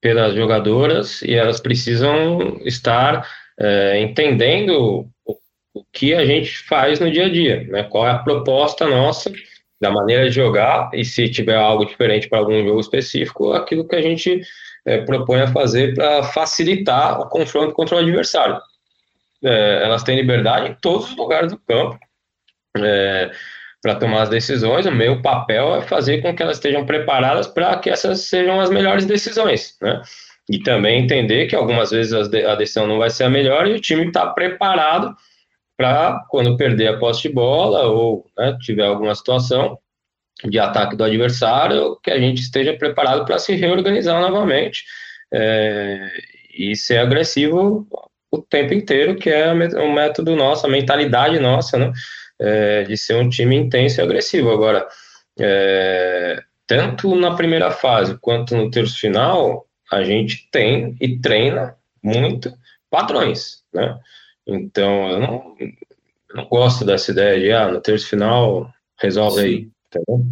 [0.02, 3.28] pelas jogadoras e elas precisam estar
[3.60, 5.38] é, entendendo o,
[5.74, 7.84] o, que a gente faz no dia a dia, né?
[7.84, 9.32] Qual é a proposta nossa
[9.80, 13.96] da maneira de jogar e se tiver algo diferente para algum jogo específico, aquilo que
[13.96, 14.42] a gente
[14.86, 18.60] é, propõe a fazer para facilitar o confronto contra o adversário.
[19.44, 21.98] É, elas têm liberdade em todos os lugares do campo
[22.78, 23.32] é,
[23.82, 24.86] para tomar as decisões.
[24.86, 28.70] O meu papel é fazer com que elas estejam preparadas para que essas sejam as
[28.70, 30.02] melhores decisões, né?
[30.50, 33.80] E também entender que algumas vezes a decisão não vai ser a melhor e o
[33.80, 35.16] time está preparado
[35.78, 39.78] para, quando perder a posse de bola ou né, tiver alguma situação,
[40.44, 44.84] de ataque do adversário, que a gente esteja preparado para se reorganizar novamente
[45.34, 46.10] é,
[46.58, 47.88] e ser agressivo
[48.32, 51.92] o tempo inteiro, que é o método nosso, a mentalidade nossa, né?
[52.40, 54.50] É, de ser um time intenso e agressivo.
[54.52, 54.88] Agora,
[55.40, 62.52] é, tanto na primeira fase quanto no terço final, a gente tem e treina muito
[62.90, 64.00] padrões, né?
[64.46, 69.46] Então, eu não, eu não gosto dessa ideia de, ah, no terço final, resolve Sim.
[69.46, 69.73] aí.
[69.98, 70.26] Entendeu?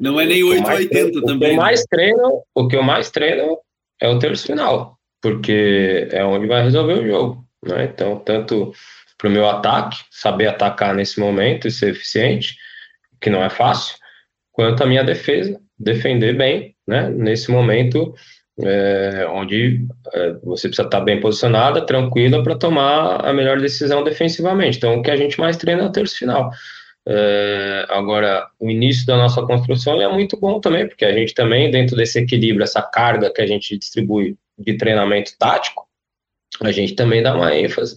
[0.00, 1.36] Não é nem 8 ou 80 treino, também.
[1.36, 1.56] O que, eu né?
[1.56, 3.58] mais treino, o que eu mais treino
[4.00, 7.44] é o terço final, porque é onde vai resolver o jogo.
[7.64, 7.84] Né?
[7.84, 8.72] Então, tanto
[9.16, 12.56] para o meu ataque, saber atacar nesse momento e ser eficiente,
[13.20, 13.96] que não é fácil,
[14.50, 17.08] quanto a minha defesa, defender bem, né?
[17.08, 18.12] nesse momento
[18.60, 24.78] é, onde é, você precisa estar bem posicionada, tranquila para tomar a melhor decisão defensivamente.
[24.78, 26.50] Então, o que a gente mais treina é o terço final.
[27.06, 31.70] É, agora, o início da nossa construção é muito bom também, porque a gente também,
[31.70, 35.86] dentro desse equilíbrio, essa carga que a gente distribui de treinamento tático,
[36.60, 37.96] a gente também dá uma ênfase,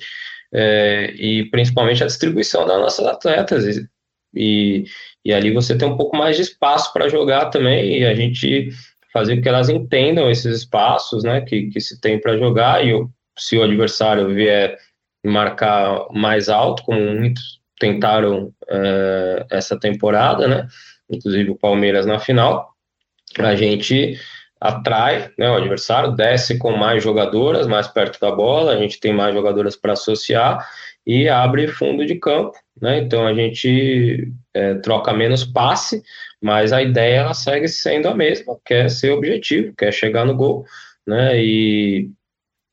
[0.52, 3.88] é, e principalmente a distribuição das nossas atletas, e,
[4.34, 4.86] e,
[5.24, 8.70] e ali você tem um pouco mais de espaço para jogar também, e a gente
[9.14, 12.92] fazer com que elas entendam esses espaços né, que, que se tem para jogar, e
[13.38, 14.78] se o adversário vier
[15.24, 20.68] marcar mais alto, como muitos tentaram uh, essa temporada, né?
[21.10, 22.74] Inclusive o Palmeiras na final.
[23.38, 24.18] A gente
[24.60, 29.14] atrai né, o adversário, desce com mais jogadoras, mais perto da bola, a gente tem
[29.14, 30.66] mais jogadoras para associar
[31.06, 32.98] e abre fundo de campo, né?
[33.00, 36.02] Então a gente é, troca menos passe,
[36.42, 40.66] mas a ideia ela segue sendo a mesma, quer ser objetivo, quer chegar no gol,
[41.06, 41.40] né?
[41.40, 42.10] E,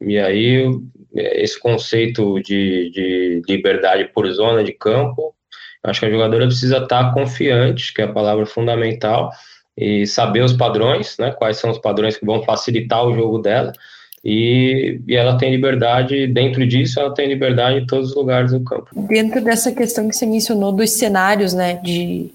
[0.00, 0.64] e aí
[1.14, 5.34] esse conceito de, de liberdade por zona de campo.
[5.82, 9.30] Acho que a jogadora precisa estar confiante, que é a palavra fundamental,
[9.76, 11.32] e saber os padrões, né?
[11.32, 13.72] Quais são os padrões que vão facilitar o jogo dela.
[14.24, 18.60] E, e, ela tem liberdade, dentro disso, ela tem liberdade em todos os lugares do
[18.60, 18.88] campo.
[18.94, 22.30] Dentro dessa questão que você mencionou dos cenários, né, de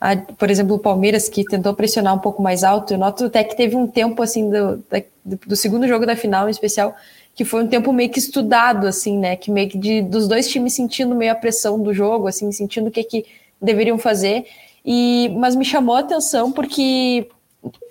[0.00, 2.94] a, por exemplo, o Palmeiras, que tentou pressionar um pouco mais alto.
[2.94, 4.82] Eu noto até que teve um tempo, assim, do,
[5.24, 6.94] do, do segundo jogo da final, em especial,
[7.34, 9.36] que foi um tempo meio que estudado, assim, né?
[9.36, 12.88] Que meio que de, dos dois times sentindo meio a pressão do jogo, assim, sentindo
[12.88, 13.24] o que, que
[13.60, 14.46] deveriam fazer.
[14.84, 17.28] E, mas me chamou a atenção porque,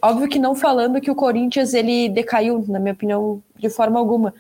[0.02, 4.34] óbvio que não falando que o Corinthians ele decaiu, na minha opinião, de forma alguma,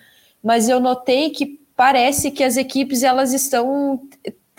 [0.44, 4.02] mas eu notei que parece que as equipes elas estão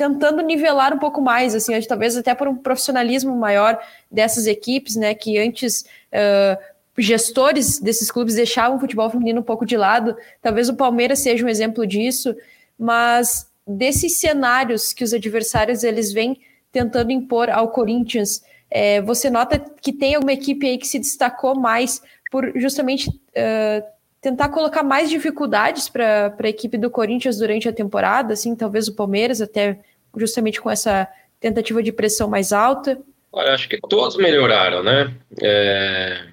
[0.00, 3.78] tentando nivelar um pouco mais, assim, talvez até por um profissionalismo maior
[4.10, 6.58] dessas equipes, né, que antes uh,
[7.00, 10.16] gestores desses clubes deixavam o futebol feminino um pouco de lado.
[10.42, 12.34] Talvez o Palmeiras seja um exemplo disso,
[12.78, 16.40] mas desses cenários que os adversários eles vêm
[16.72, 21.58] tentando impor ao Corinthians, é, você nota que tem alguma equipe aí que se destacou
[21.58, 23.82] mais por justamente uh,
[24.20, 28.94] tentar colocar mais dificuldades para a equipe do Corinthians durante a temporada, assim, talvez o
[28.94, 29.80] Palmeiras até
[30.16, 31.08] justamente com essa
[31.40, 32.98] tentativa de pressão mais alta?
[33.32, 35.12] Olha, acho que todos melhoraram, né?
[35.42, 36.26] É,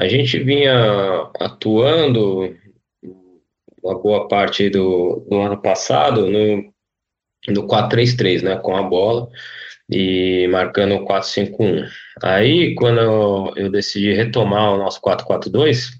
[0.00, 2.56] a gente vinha atuando
[3.82, 6.72] uma boa parte do, do ano passado no,
[7.48, 9.28] no 4-3-3, né, com a bola
[9.90, 11.86] e marcando o 4-5-1.
[12.22, 15.90] Aí, quando eu, eu, decidi retomar o nosso 4-4-2,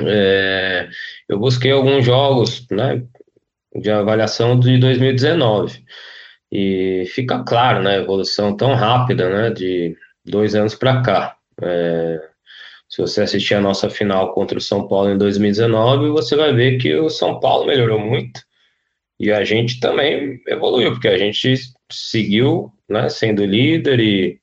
[0.00, 0.88] é,
[1.28, 3.02] eu busquei alguns jogos, né,
[3.74, 5.84] de avaliação de 2019
[6.50, 11.36] e fica claro, né, a evolução tão rápida, né, de dois anos para cá.
[11.60, 12.29] É,
[12.90, 16.78] se você assistir a nossa final contra o São Paulo em 2019, você vai ver
[16.78, 18.40] que o São Paulo melhorou muito
[19.18, 21.54] e a gente também evoluiu, porque a gente
[21.90, 24.40] seguiu né, sendo líder e,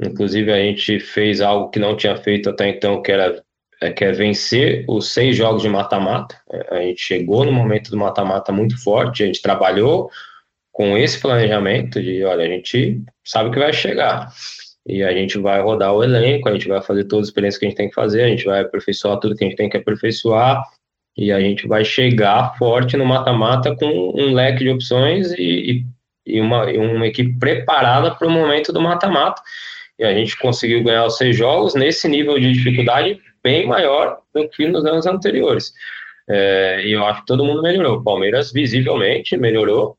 [0.00, 3.44] inclusive, a gente fez algo que não tinha feito até então, que era
[3.80, 6.40] é, que é vencer os seis jogos de mata-mata.
[6.70, 10.08] A gente chegou no momento do mata-mata muito forte, a gente trabalhou
[10.72, 14.32] com esse planejamento de, olha, a gente sabe que vai chegar.
[14.86, 17.66] E a gente vai rodar o elenco, a gente vai fazer todas as experiências que
[17.66, 19.76] a gente tem que fazer, a gente vai aperfeiçoar tudo que a gente tem que
[19.76, 20.62] aperfeiçoar,
[21.16, 25.86] e a gente vai chegar forte no mata-mata com um leque de opções e,
[26.26, 29.40] e, uma, e uma equipe preparada para o momento do mata-mata.
[29.98, 34.48] E a gente conseguiu ganhar os seis jogos nesse nível de dificuldade bem maior do
[34.48, 35.72] que nos anos anteriores.
[36.28, 37.98] É, e eu acho que todo mundo melhorou.
[37.98, 39.96] O Palmeiras visivelmente melhorou,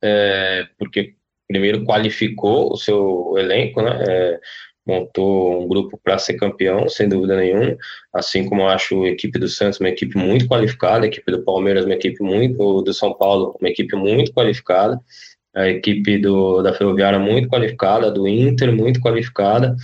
[0.00, 1.14] é, porque
[1.50, 4.04] primeiro qualificou o seu elenco, né?
[4.08, 4.40] É,
[4.86, 7.76] montou um grupo para ser campeão, sem dúvida nenhuma.
[8.12, 11.42] Assim como eu acho a equipe do Santos uma equipe muito qualificada, a equipe do
[11.42, 15.00] Palmeiras uma equipe muito, do São Paulo uma equipe muito qualificada,
[15.54, 19.76] a equipe do, da Ferroviária muito qualificada, do Inter muito qualificada.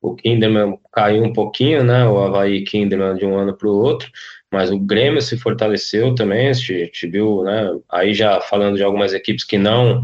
[0.00, 2.04] O Kinderman caiu um pouquinho, né?
[2.06, 4.10] O Havaí Kinderman de um ano para o outro,
[4.52, 6.48] mas o Grêmio se fortaleceu também.
[6.48, 7.70] A gente, a gente viu, né?
[7.88, 10.02] Aí já falando de algumas equipes que não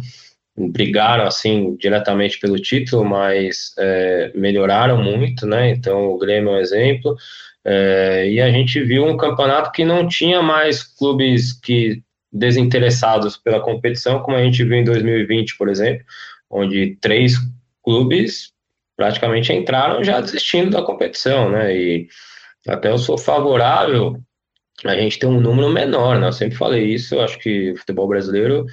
[0.58, 5.70] brigaram assim diretamente pelo título, mas é, melhoraram muito, né?
[5.70, 7.16] Então o Grêmio é um exemplo.
[7.64, 13.60] É, e a gente viu um campeonato que não tinha mais clubes que desinteressados pela
[13.60, 16.04] competição, como a gente viu em 2020, por exemplo,
[16.50, 17.34] onde três
[17.82, 18.52] clubes
[18.96, 21.74] praticamente entraram já desistindo da competição, né?
[21.74, 22.08] E
[22.66, 24.18] até eu sou favorável
[24.84, 26.28] a gente ter um número menor, né?
[26.28, 28.66] Eu sempre falei isso, acho que o futebol brasileiro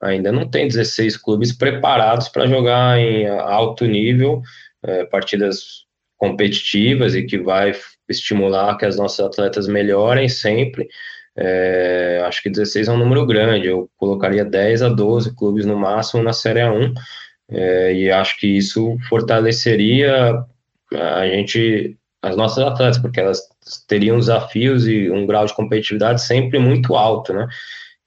[0.00, 4.42] ainda não tem 16 clubes preparados para jogar em alto nível,
[4.82, 7.72] é, partidas competitivas e que vai
[8.08, 10.88] estimular que as nossas atletas melhorem sempre.
[11.36, 15.76] É, acho que 16 é um número grande, eu colocaria 10 a 12 clubes no
[15.76, 16.94] máximo na Série A1,
[17.50, 20.44] é, e acho que isso fortaleceria
[20.92, 23.40] a gente, as nossas atletas, porque elas
[23.86, 27.46] teriam desafios e um grau de competitividade sempre muito alto, né?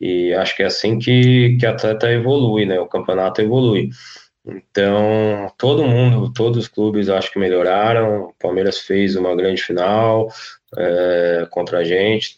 [0.02, 2.80] E acho que é assim que, que atleta evolui, né?
[2.80, 3.90] O campeonato evolui.
[4.44, 8.24] Então, todo mundo, todos os clubes acho que melhoraram.
[8.24, 10.28] O Palmeiras fez uma grande final
[10.76, 12.36] é, contra a gente,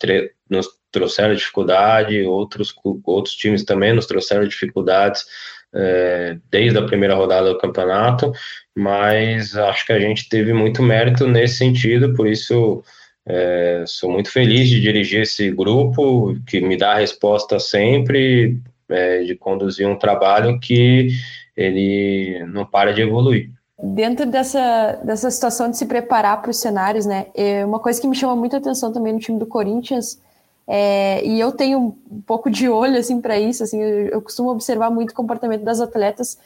[0.49, 5.26] nos trouxeram dificuldade, outros, outros times também nos trouxeram dificuldades
[5.73, 8.32] é, desde a primeira rodada do campeonato,
[8.76, 12.84] mas acho que a gente teve muito mérito nesse sentido, por isso
[13.26, 18.59] é, sou muito feliz de dirigir esse grupo, que me dá a resposta sempre,
[18.89, 21.09] é, de conduzir um trabalho que
[21.55, 23.49] ele não para de evoluir.
[23.82, 27.28] Dentro dessa, dessa situação de se preparar para os cenários, né?
[27.36, 30.19] É uma coisa que me chama muita atenção também no time do Corinthians,
[30.65, 34.49] é, e eu tenho um pouco de olho assim para isso, assim, eu, eu, costumo
[34.49, 36.38] observar muito o comportamento das atletas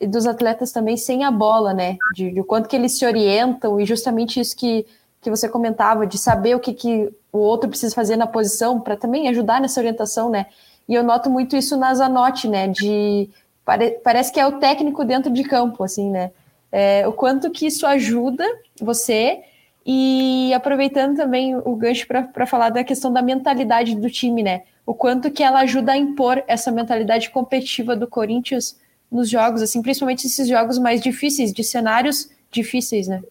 [0.00, 1.96] e dos atletas também sem a bola, né?
[2.14, 4.84] De, de quanto que eles se orientam e justamente isso que
[5.22, 8.96] que você comentava, de saber o que, que o outro precisa fazer na posição, para
[8.96, 10.46] também ajudar nessa orientação, né?
[10.88, 12.66] E eu noto muito isso na Zanotti, né?
[12.66, 13.30] De
[13.64, 16.32] pare, parece que é o técnico dentro de campo, assim, né?
[16.72, 18.44] É, o quanto que isso ajuda
[18.80, 19.42] você
[19.86, 24.62] e aproveitando também o gancho para falar da questão da mentalidade do time, né?
[24.84, 28.76] O quanto que ela ajuda a impor essa mentalidade competitiva do Corinthians
[29.10, 33.22] nos jogos, assim, principalmente esses jogos mais difíceis, de cenários difíceis, né?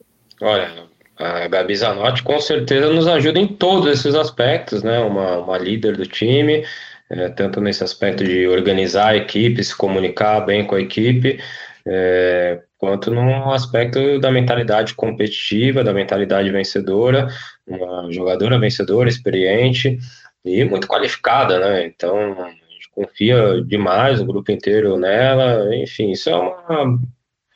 [0.41, 0.89] Olha,
[1.21, 4.99] a Gabi Zanotti com certeza nos ajuda em todos esses aspectos, né?
[4.99, 6.65] Uma, uma líder do time,
[7.09, 11.39] é, tanto nesse aspecto de organizar a equipe, se comunicar bem com a equipe,
[11.85, 17.27] é, quanto no aspecto da mentalidade competitiva, da mentalidade vencedora,
[17.67, 19.99] uma jogadora vencedora, experiente
[20.43, 21.85] e muito qualificada, né?
[21.85, 26.99] Então, a gente confia demais o grupo inteiro nela, enfim, isso é uma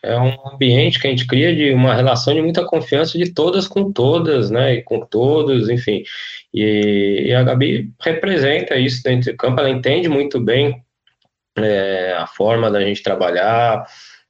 [0.05, 3.67] é um ambiente que a gente cria de uma relação de muita confiança de todas
[3.67, 6.03] com todas, né, e com todos, enfim.
[6.53, 10.83] E, e a Gabi representa isso dentro de campo, ela entende muito bem
[11.57, 13.85] é, a forma da gente trabalhar,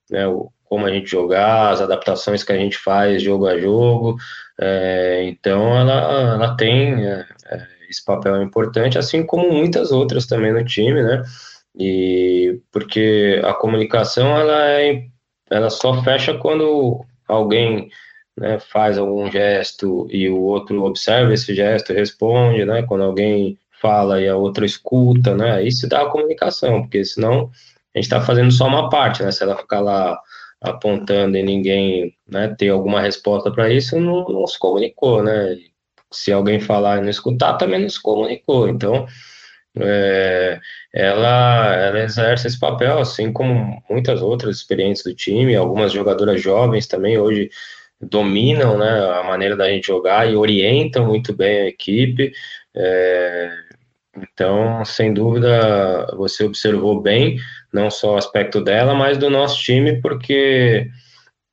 [0.09, 4.17] né, o, como a gente jogar, as adaptações que a gente faz jogo a jogo.
[4.59, 10.51] É, então, ela, ela tem é, é, esse papel importante, assim como muitas outras também
[10.51, 11.23] no time, né?
[11.77, 15.03] E porque a comunicação ela, é,
[15.55, 17.89] ela só fecha quando alguém
[18.37, 22.83] né, faz algum gesto e o outro observa esse gesto e responde, né?
[22.83, 25.53] Quando alguém fala e a outra escuta, né?
[25.53, 27.49] Aí se dá a comunicação, porque senão
[27.93, 29.31] a gente está fazendo só uma parte, né?
[29.31, 30.19] Se ela ficar lá
[30.61, 35.57] apontando e ninguém né, ter alguma resposta para isso, não, não, se comunicou, né?
[36.11, 38.67] Se alguém falar e não escutar, também não se comunicou.
[38.67, 39.05] Então,
[39.79, 40.59] é,
[40.93, 46.87] ela, ela exerce esse papel, assim como muitas outras experiências do time, algumas jogadoras jovens
[46.87, 47.49] também hoje
[48.01, 52.31] dominam né, a maneira da gente jogar e orientam muito bem a equipe.
[52.75, 53.51] É,
[54.17, 57.37] então, sem dúvida, você observou bem,
[57.73, 60.89] não só o aspecto dela, mas do nosso time, porque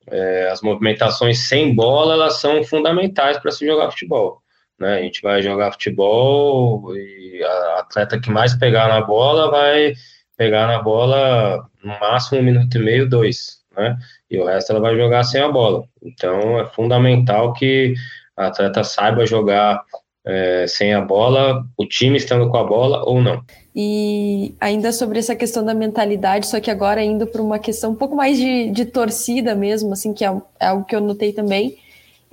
[0.08, 4.41] é, as movimentações sem bola, elas são fundamentais para se jogar futebol.
[4.82, 4.98] Né?
[4.98, 9.94] A gente vai jogar futebol e a atleta que mais pegar na bola vai
[10.36, 13.96] pegar na bola no máximo um minuto e meio, dois, né?
[14.28, 15.84] E o resto ela vai jogar sem a bola.
[16.02, 17.94] Então, é fundamental que
[18.36, 19.84] a atleta saiba jogar
[20.26, 23.40] é, sem a bola, o time estando com a bola ou não.
[23.76, 27.96] E ainda sobre essa questão da mentalidade, só que agora indo para uma questão um
[27.96, 31.78] pouco mais de, de torcida mesmo, assim, que é, é algo que eu notei também,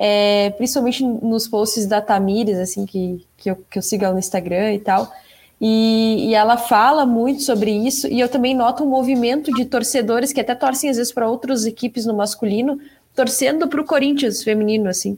[0.02, 4.20] é, principalmente nos posts da Tamires, assim, que, que, eu, que eu sigo ela no
[4.20, 5.12] Instagram e tal,
[5.60, 10.32] e, e, ela fala muito sobre isso, e eu também noto um movimento de torcedores
[10.32, 12.80] que até torcem às vezes para outras equipes no masculino,
[13.14, 15.18] torcendo para o Corinthians feminino, assim.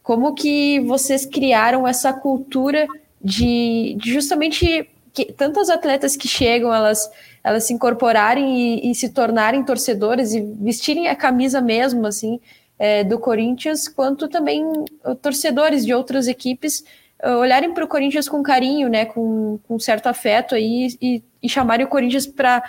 [0.00, 2.86] Como que vocês criaram essa cultura
[3.20, 7.10] de, de justamente que tantas atletas que chegam, elas,
[7.42, 12.38] elas se incorporarem e, e, se tornarem torcedores e vestirem a camisa mesmo, assim,
[12.80, 14.64] é, do Corinthians, quanto também
[15.04, 16.82] uh, torcedores de outras equipes
[17.22, 21.48] uh, olharem para o Corinthians com carinho, né, com, com certo afeto aí e, e
[21.48, 22.62] chamarem o Corinthians para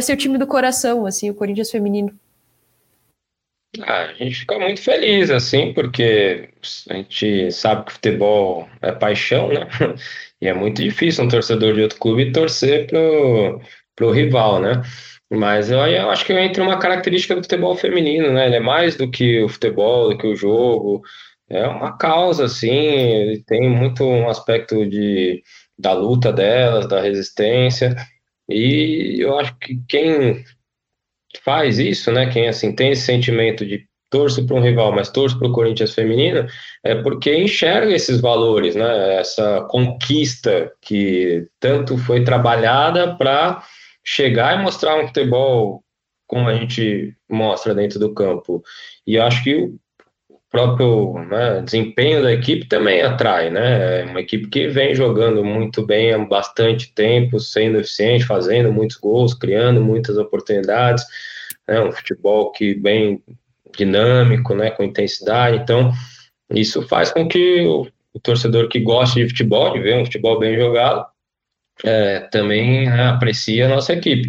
[0.00, 2.12] ser o time do coração, assim, o Corinthians feminino.
[3.80, 6.50] Ah, a gente fica muito feliz, assim, porque
[6.90, 9.68] a gente sabe que futebol é paixão, né?
[10.42, 13.60] E é muito difícil um torcedor de outro clube torcer pro,
[13.94, 14.82] pro rival, né?
[15.32, 18.46] Mas eu, eu acho que entra uma característica do futebol feminino, né?
[18.46, 21.02] Ele é mais do que o futebol, do que o jogo.
[21.48, 25.42] É uma causa, assim, ele tem muito um aspecto de,
[25.78, 27.96] da luta delas, da resistência.
[28.48, 30.44] E eu acho que quem
[31.42, 32.30] faz isso, né?
[32.30, 35.94] Quem assim tem esse sentimento de torço para um rival, mas torço para o Corinthians
[35.94, 36.46] feminino,
[36.84, 39.16] é porque enxerga esses valores, né?
[39.16, 43.62] Essa conquista que tanto foi trabalhada para
[44.04, 45.82] chegar e mostrar um futebol
[46.26, 48.62] como a gente mostra dentro do campo.
[49.06, 49.54] E acho que
[50.28, 54.00] o próprio né, desempenho da equipe também atrai, né?
[54.00, 58.96] É uma equipe que vem jogando muito bem há bastante tempo, sendo eficiente, fazendo muitos
[58.96, 61.04] gols, criando muitas oportunidades.
[61.68, 63.22] Né, um futebol que bem
[63.76, 65.58] dinâmico, né, com intensidade.
[65.58, 65.92] Então,
[66.50, 70.38] isso faz com que o, o torcedor que gosta de futebol, de ver um futebol
[70.38, 71.06] bem jogado,
[71.84, 74.28] é, também né, aprecie a nossa equipe.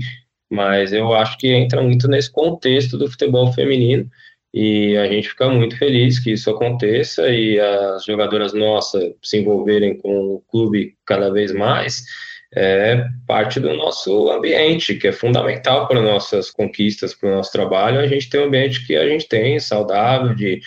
[0.49, 4.09] Mas eu acho que entra muito nesse contexto do futebol feminino
[4.53, 9.97] e a gente fica muito feliz que isso aconteça e as jogadoras nossas se envolverem
[9.97, 12.03] com o clube cada vez mais
[12.55, 17.99] é parte do nosso ambiente, que é fundamental para nossas conquistas, para o nosso trabalho.
[17.99, 20.61] A gente tem um ambiente que a gente tem, saudável, de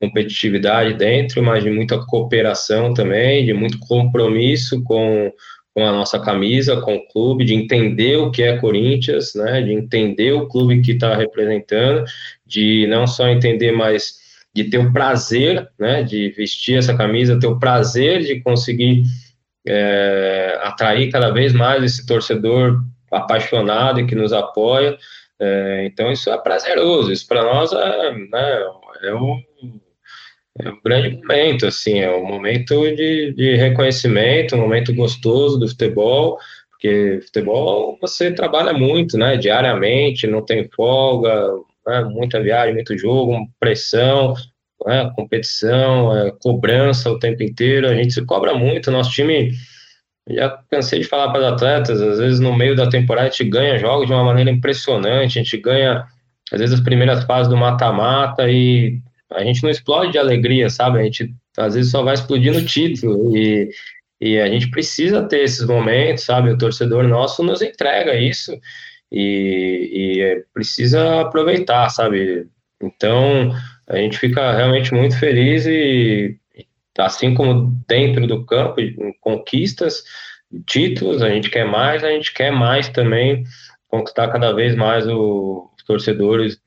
[0.00, 5.32] competitividade dentro, mas de muita cooperação também, de muito compromisso com,
[5.78, 9.72] com a nossa camisa, com o clube, de entender o que é Corinthians, né, de
[9.72, 12.04] entender o clube que está representando,
[12.44, 14.18] de não só entender, mas
[14.52, 19.04] de ter o prazer, né, de vestir essa camisa, ter o prazer de conseguir
[19.64, 24.98] é, atrair cada vez mais esse torcedor apaixonado e que nos apoia.
[25.38, 28.62] É, então isso é prazeroso, isso para nós é, né,
[29.04, 29.40] é um
[30.60, 35.68] é um grande momento, assim, é um momento de, de reconhecimento, um momento gostoso do
[35.68, 36.38] futebol,
[36.70, 41.52] porque futebol você trabalha muito, né, diariamente, não tem folga,
[41.86, 44.34] né, muita viagem, muito jogo, pressão,
[44.86, 49.52] né, competição, é, cobrança o tempo inteiro, a gente se cobra muito, nosso time,
[50.28, 53.44] já cansei de falar para os atletas, às vezes no meio da temporada a gente
[53.44, 56.04] ganha jogos de uma maneira impressionante, a gente ganha,
[56.52, 59.00] às vezes, as primeiras fases do mata-mata e
[59.32, 60.98] a gente não explode de alegria, sabe?
[60.98, 63.70] A gente às vezes só vai explodir no título e,
[64.20, 66.50] e a gente precisa ter esses momentos, sabe?
[66.50, 68.58] O torcedor nosso nos entrega isso
[69.12, 72.46] e, e precisa aproveitar, sabe?
[72.80, 73.52] Então
[73.86, 76.36] a gente fica realmente muito feliz e
[76.98, 78.76] assim como dentro do campo,
[79.20, 80.02] conquistas,
[80.66, 83.44] títulos, a gente quer mais, a gente quer mais também
[83.88, 86.60] conquistar cada vez mais o, os torcedores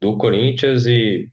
[0.00, 1.30] do Corinthians e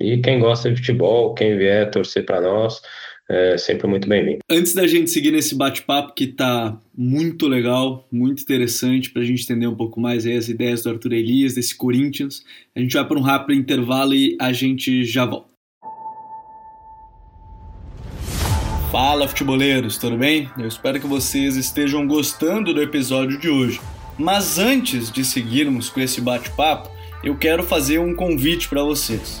[0.00, 2.80] e quem gosta de futebol, quem vier torcer para nós,
[3.28, 4.38] é sempre muito bem-vindo.
[4.50, 9.44] Antes da gente seguir nesse bate-papo que está muito legal, muito interessante para a gente
[9.44, 12.42] entender um pouco mais as ideias do Arthur Elias, desse Corinthians,
[12.74, 15.48] a gente vai para um rápido intervalo e a gente já volta.
[18.90, 20.50] Fala, futeboleiros, tudo bem?
[20.58, 23.80] Eu espero que vocês estejam gostando do episódio de hoje.
[24.18, 26.90] Mas antes de seguirmos com esse bate-papo,
[27.22, 29.40] eu quero fazer um convite para vocês.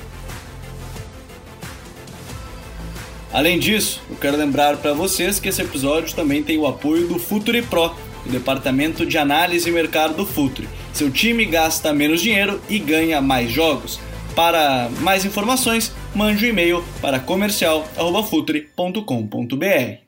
[3.33, 7.17] Além disso, eu quero lembrar para vocês que esse episódio também tem o apoio do
[7.17, 10.67] Futuri Pro, o departamento de análise e mercado do Futuri.
[10.91, 14.01] Seu time gasta menos dinheiro e ganha mais jogos.
[14.35, 20.01] Para mais informações, mande um e-mail para comercial@futuri.com.br.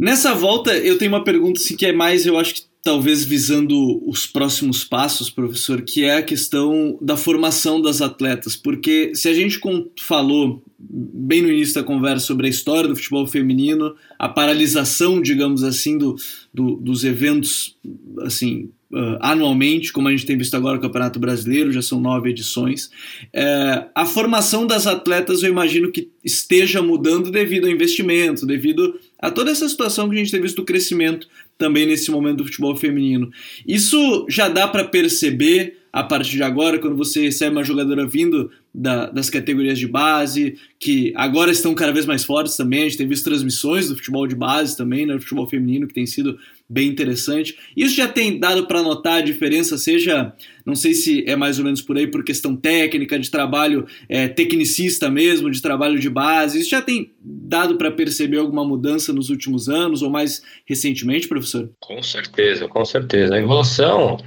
[0.00, 4.02] Nessa volta, eu tenho uma pergunta assim, que é mais, eu acho que talvez visando
[4.08, 9.34] os próximos passos, professor, que é a questão da formação das atletas, porque se a
[9.34, 9.60] gente
[10.00, 15.64] falou bem no início da conversa sobre a história do futebol feminino, a paralisação, digamos
[15.64, 16.16] assim, do,
[16.54, 17.76] do dos eventos
[18.20, 22.30] assim uh, anualmente, como a gente tem visto agora no Campeonato Brasileiro, já são nove
[22.30, 22.90] edições.
[23.32, 29.30] É, a formação das atletas, eu imagino que esteja mudando devido ao investimento, devido a
[29.30, 31.28] toda essa situação que a gente tem visto do crescimento
[31.58, 33.30] também nesse momento do futebol feminino.
[33.66, 38.50] Isso já dá para perceber a partir de agora, quando você recebe uma jogadora vindo
[38.72, 42.82] da, das categorias de base, que agora estão cada vez mais fortes também.
[42.82, 45.94] A gente tem visto transmissões do futebol de base também, né, do futebol feminino, que
[45.94, 46.38] tem sido
[46.68, 47.56] bem interessante.
[47.76, 50.32] Isso já tem dado para notar a diferença, seja,
[50.66, 54.28] não sei se é mais ou menos por aí, por questão técnica, de trabalho é,
[54.28, 56.60] tecnicista mesmo, de trabalho de base.
[56.60, 61.70] Isso já tem dado para perceber alguma mudança nos últimos anos ou mais recentemente, professor?
[61.80, 63.34] Com certeza, com certeza.
[63.34, 64.18] A evolução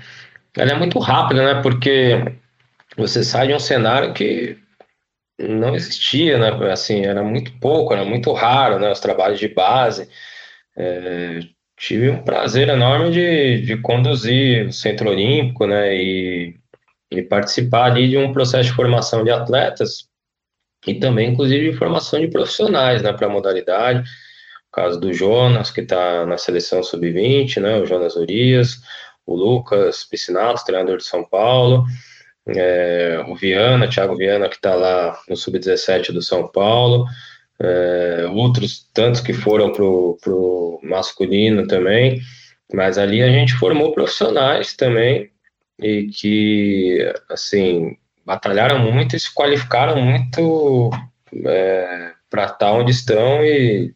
[0.58, 1.62] ela é muito rápida, né?
[1.62, 2.36] Porque
[2.98, 4.58] você sai de um cenário que
[5.40, 6.72] não existia, né?
[6.72, 8.92] Assim, era muito pouco, era muito raro, né?
[8.92, 10.10] Os trabalhos de base.
[10.76, 11.40] É,
[11.82, 15.96] tive um prazer enorme de, de conduzir o Centro Olímpico, né?
[15.96, 16.56] E,
[17.12, 20.08] e participar ali de um processo de formação de atletas
[20.88, 23.12] e também, inclusive, de formação de profissionais, né?
[23.12, 24.08] Para a modalidade.
[24.70, 27.78] O caso do Jonas, que está na seleção sub-20, né?
[27.80, 28.80] O Jonas Urias
[29.26, 31.86] o Lucas Piscinato, treinador de São Paulo,
[32.48, 37.06] é, o Viana, Thiago Viana, que está lá no Sub-17 do São Paulo,
[37.62, 42.20] é, outros tantos que foram para o masculino também,
[42.74, 45.30] mas ali a gente formou profissionais também
[45.80, 50.90] e que, assim, batalharam muito e se qualificaram muito
[51.46, 53.94] é, para estar onde estão e,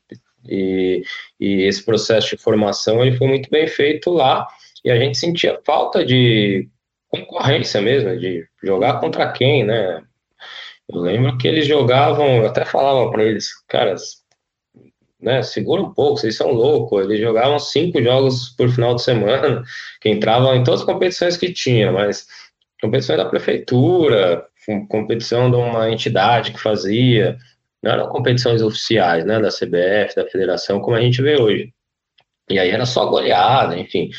[0.48, 1.04] e,
[1.40, 4.48] e esse processo de formação ele foi muito bem feito lá
[4.84, 6.68] e a gente sentia falta de
[7.08, 10.04] concorrência mesmo, de jogar contra quem, né?
[10.90, 14.24] Eu lembro que eles jogavam, eu até falava para eles, caras,
[15.20, 17.04] né, segura um pouco, vocês são loucos.
[17.06, 19.64] Eles jogavam cinco jogos por final de semana,
[20.02, 22.28] que entravam em todas as competições que tinha, mas
[22.82, 24.46] competições da prefeitura,
[24.90, 27.38] competição de uma entidade que fazia,
[27.82, 31.74] não eram competições oficiais, né, da CBF, da federação, como a gente vê hoje.
[32.50, 34.10] E aí era só goleada, enfim.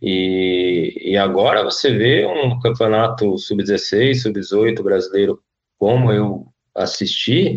[0.00, 5.42] E, e agora você vê um campeonato sub-16, sub-18 brasileiro,
[5.78, 7.56] como eu assisti,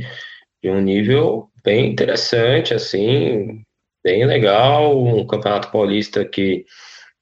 [0.61, 3.61] de um nível bem interessante, assim,
[4.03, 6.65] bem legal, um campeonato paulista que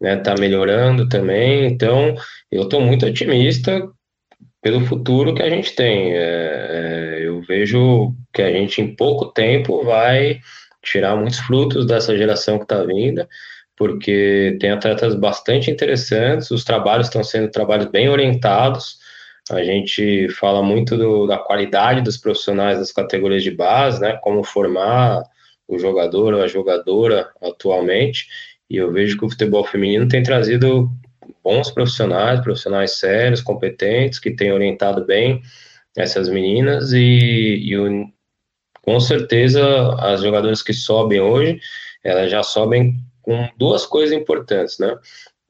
[0.02, 2.16] está né, tá melhorando também, então
[2.52, 3.90] eu estou muito otimista
[4.62, 6.14] pelo futuro que a gente tem.
[6.14, 10.40] É, é, eu vejo que a gente em pouco tempo vai
[10.84, 13.28] tirar muitos frutos dessa geração que está vindo,
[13.76, 18.98] porque tem atletas bastante interessantes, os trabalhos estão sendo trabalhos bem orientados,
[19.52, 24.44] a gente fala muito do, da qualidade dos profissionais das categorias de base, né, como
[24.44, 25.24] formar
[25.68, 28.28] o jogador ou a jogadora atualmente,
[28.70, 30.90] e eu vejo que o futebol feminino tem trazido
[31.44, 35.42] bons profissionais, profissionais sérios, competentes, que têm orientado bem
[35.96, 36.92] essas meninas.
[36.92, 38.08] E, e o,
[38.82, 41.60] com certeza as jogadoras que sobem hoje,
[42.04, 44.98] elas já sobem com duas coisas importantes, né?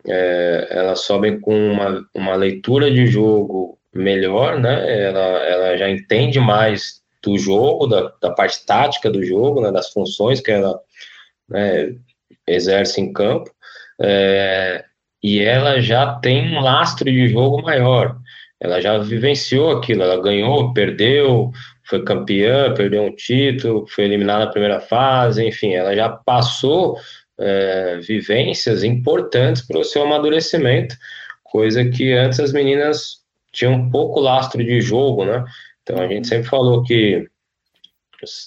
[0.08, 5.06] É, elas sobem com uma, uma leitura de jogo melhor, né?
[5.06, 9.72] Ela, ela já entende mais do jogo, da, da parte tática do jogo, né?
[9.72, 10.80] das funções que ela
[11.50, 11.96] né,
[12.48, 13.52] exerce em campo.
[14.02, 14.86] É,
[15.22, 18.18] e ela já tem um lastro de jogo maior.
[18.60, 21.52] Ela já vivenciou aquilo, ela ganhou, perdeu,
[21.84, 26.98] foi campeã, perdeu um título, foi eliminada na primeira fase, enfim, ela já passou
[27.40, 30.96] é, vivências importantes para o seu amadurecimento,
[31.44, 33.17] coisa que antes as meninas
[33.58, 35.44] tinham um pouco lastro de jogo, né?
[35.82, 37.28] Então a gente sempre falou que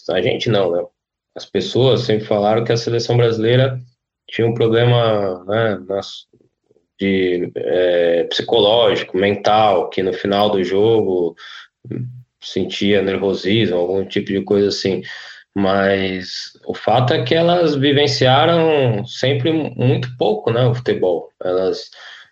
[0.09, 0.85] a gente não, né?
[1.35, 3.81] As pessoas sempre falaram que a seleção brasileira
[4.29, 6.27] tinha um problema né, nas,
[6.99, 11.35] de é, psicológico, mental, que no final do jogo
[12.41, 15.03] sentia nervosismo, algum tipo de coisa assim.
[15.55, 21.31] Mas o fato é que elas vivenciaram sempre muito pouco, né, o futebol.
[21.43, 21.91] Elas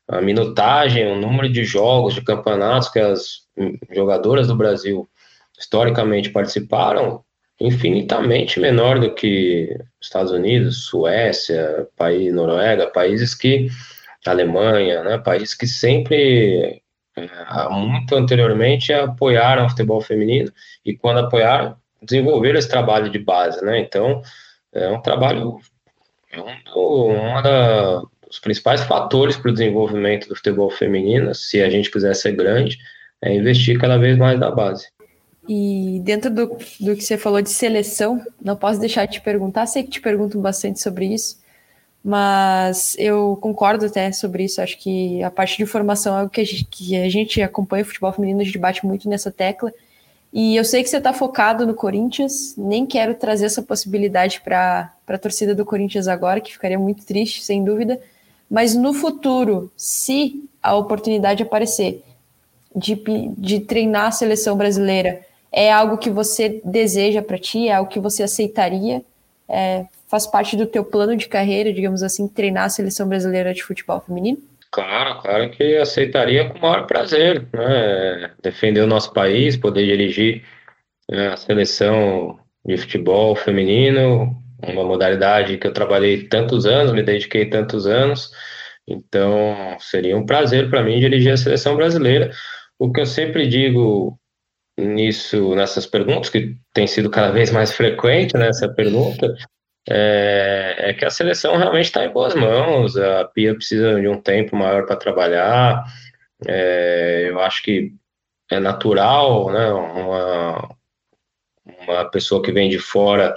[0.09, 3.47] a minutagem, o número de jogos, de campeonatos que as
[3.95, 5.09] jogadoras do Brasil
[5.59, 7.23] historicamente participaram,
[7.61, 13.69] infinitamente menor do que Estados Unidos, Suécia, país Noruega, países que
[14.27, 16.83] Alemanha, né, países que sempre,
[17.17, 20.53] é, muito anteriormente, apoiaram o futebol feminino
[20.85, 23.65] e, quando apoiaram, desenvolveram esse trabalho de base.
[23.65, 23.81] Né?
[23.81, 24.23] Então,
[24.73, 25.59] é um trabalho,
[26.31, 31.71] é um, uma da, dos principais fatores para o desenvolvimento do futebol feminino, se a
[31.71, 32.79] gente quiser ser grande,
[33.21, 34.89] é investir cada vez mais na base.
[35.49, 36.47] E dentro do,
[36.79, 40.01] do que você falou de seleção, não posso deixar de te perguntar, sei que te
[40.01, 41.39] perguntam bastante sobre isso,
[42.05, 44.61] mas eu concordo até sobre isso.
[44.61, 47.83] Acho que a parte de formação é o que a gente, que a gente acompanha
[47.83, 49.73] o futebol feminino, a gente bate muito nessa tecla.
[50.31, 54.93] E eu sei que você está focado no Corinthians, nem quero trazer essa possibilidade para
[55.07, 57.99] a torcida do Corinthians agora, que ficaria muito triste, sem dúvida.
[58.51, 62.03] Mas no futuro, se a oportunidade aparecer
[62.75, 63.01] de,
[63.37, 65.21] de treinar a seleção brasileira,
[65.53, 69.03] é algo que você deseja para ti, é algo que você aceitaria?
[69.49, 73.63] É, faz parte do teu plano de carreira, digamos assim, treinar a seleção brasileira de
[73.63, 74.39] futebol feminino?
[74.71, 78.31] Claro, claro que aceitaria com o maior prazer, né?
[78.43, 80.45] Defender o nosso país, poder dirigir
[81.11, 87.49] né, a seleção de futebol feminino, uma modalidade que eu trabalhei tantos anos, me dediquei
[87.49, 88.31] tantos anos,
[88.87, 92.31] então seria um prazer para mim dirigir a seleção brasileira.
[92.79, 94.19] O que eu sempre digo
[94.79, 99.35] nisso, nessas perguntas, que tem sido cada vez mais frequente nessa pergunta,
[99.89, 104.21] é, é que a seleção realmente está em boas mãos, a Pia precisa de um
[104.21, 105.85] tempo maior para trabalhar,
[106.47, 107.93] é, eu acho que
[108.51, 110.77] é natural, né, uma,
[111.67, 113.35] uma pessoa que vem de fora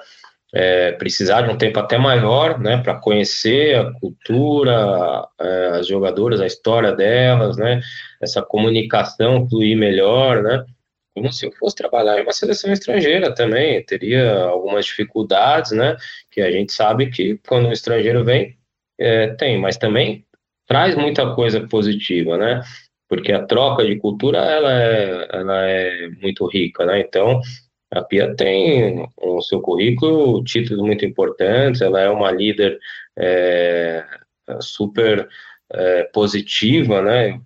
[0.53, 6.41] é, precisar de um tempo até maior, né, para conhecer a cultura, é, as jogadoras,
[6.41, 7.81] a história delas, né,
[8.21, 10.65] essa comunicação fluir melhor, né,
[11.15, 15.95] como se eu fosse trabalhar em uma seleção estrangeira também, teria algumas dificuldades, né,
[16.29, 18.57] que a gente sabe que quando um estrangeiro vem,
[18.99, 20.25] é, tem, mas também
[20.67, 22.61] traz muita coisa positiva, né,
[23.07, 27.39] porque a troca de cultura, ela é, ela é muito rica, né, então
[27.91, 32.79] a Pia tem no seu currículo títulos muito importantes, ela é uma líder
[33.17, 34.05] é,
[34.59, 35.27] super
[35.73, 37.39] é, positiva, né,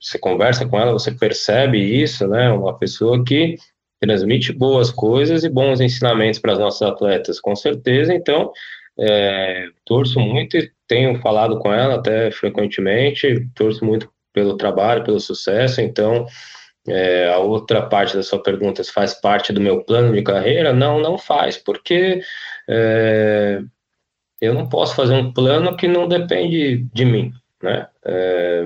[0.00, 2.50] você conversa com ela, você percebe isso, né?
[2.50, 3.56] Uma pessoa que
[4.00, 8.14] transmite boas coisas e bons ensinamentos para as nossas atletas, com certeza.
[8.14, 8.50] Então,
[8.98, 15.20] é, torço muito e tenho falado com ela até frequentemente, torço muito pelo trabalho, pelo
[15.20, 15.82] sucesso.
[15.82, 16.24] Então,
[16.88, 20.72] é, a outra parte da sua pergunta, se faz parte do meu plano de carreira?
[20.72, 22.22] Não, não faz, porque
[22.68, 23.62] é,
[24.40, 27.88] eu não posso fazer um plano que não depende de mim, né?
[28.04, 28.64] É,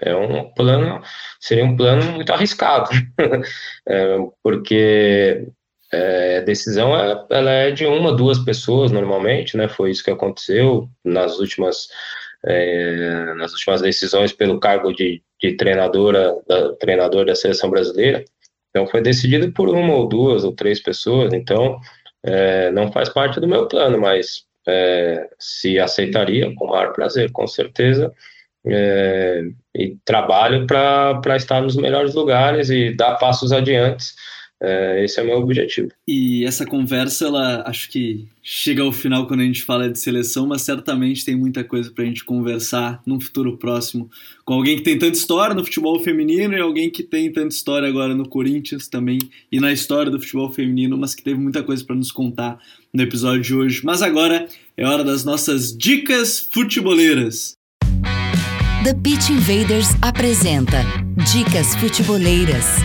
[0.00, 1.02] é um plano,
[1.40, 2.90] seria um plano muito arriscado,
[3.88, 5.48] é, porque
[5.92, 9.68] é, decisão é, ela é de uma, duas pessoas normalmente, né?
[9.68, 11.88] Foi isso que aconteceu nas últimas
[12.44, 18.24] é, nas últimas decisões pelo cargo de, de treinadora da treinador da seleção brasileira.
[18.70, 21.32] Então foi decidido por uma ou duas ou três pessoas.
[21.32, 21.78] Então
[22.22, 27.32] é, não faz parte do meu plano, mas é, se aceitaria com o maior prazer,
[27.32, 28.12] com certeza.
[28.66, 29.42] É,
[29.74, 34.04] e trabalho para estar nos melhores lugares e dar passos adiante
[34.60, 35.88] é, esse é o meu objetivo.
[36.06, 40.46] E essa conversa, ela acho que chega ao final quando a gente fala de seleção,
[40.46, 44.10] mas certamente tem muita coisa para a gente conversar num futuro próximo
[44.44, 47.88] com alguém que tem tanta história no futebol feminino e alguém que tem tanta história
[47.88, 49.18] agora no Corinthians também
[49.52, 52.58] e na história do futebol feminino, mas que teve muita coisa para nos contar
[52.92, 53.82] no episódio de hoje.
[53.84, 57.52] Mas agora é hora das nossas dicas futeboleiras.
[58.84, 60.78] The Pitch Invaders apresenta
[61.30, 62.78] Dicas Futeboleiras.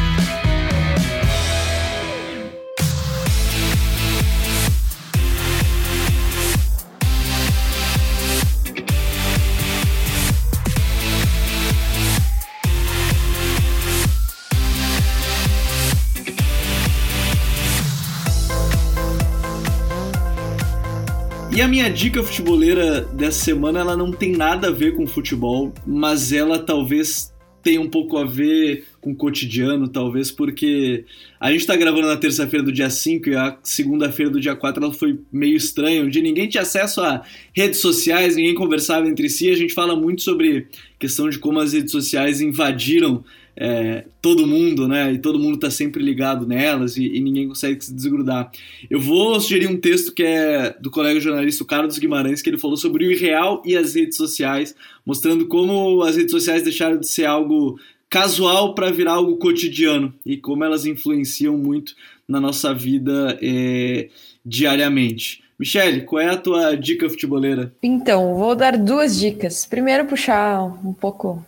[21.55, 25.71] E a minha dica futeboleira dessa semana, ela não tem nada a ver com futebol,
[25.85, 27.31] mas ela talvez
[27.61, 31.05] tenha um pouco a ver com o cotidiano, talvez, porque
[31.39, 34.83] a gente tá gravando na terça-feira do dia 5 e a segunda-feira do dia 4
[34.83, 37.21] ela foi meio estranha, onde ninguém tinha acesso a
[37.55, 39.51] redes sociais, ninguém conversava entre si.
[39.51, 43.23] A gente fala muito sobre questão de como as redes sociais invadiram
[43.55, 45.13] é, todo mundo, né?
[45.13, 48.51] E todo mundo está sempre ligado nelas e, e, ninguém consegue se desgrudar.
[48.89, 52.77] Eu vou sugerir um texto que é do colega jornalista Carlos Guimarães, que ele falou
[52.77, 54.75] sobre o irreal e as redes sociais,
[55.05, 57.79] mostrando como as redes sociais deixaram de ser algo
[58.09, 61.95] casual para virar algo cotidiano e como elas influenciam muito
[62.27, 64.09] na nossa vida é,
[64.45, 65.43] diariamente.
[65.57, 67.73] Michele, qual é a tua dica futeboleira?
[67.81, 69.65] Então, vou dar duas dicas.
[69.65, 71.43] Primeiro, puxar um pouco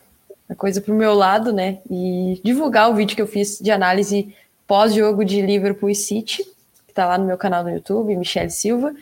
[0.49, 1.79] a coisa para o meu lado, né?
[1.89, 4.33] E divulgar o vídeo que eu fiz de análise
[4.67, 6.43] pós-jogo de Liverpool e City,
[6.85, 8.93] que está lá no meu canal no YouTube, Michelle Silva.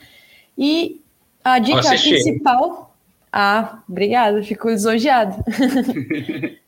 [0.58, 1.02] E
[1.44, 2.96] a dica principal.
[3.32, 5.38] Ah, obrigada, fico lisonjeado.
[5.42, 5.44] uh,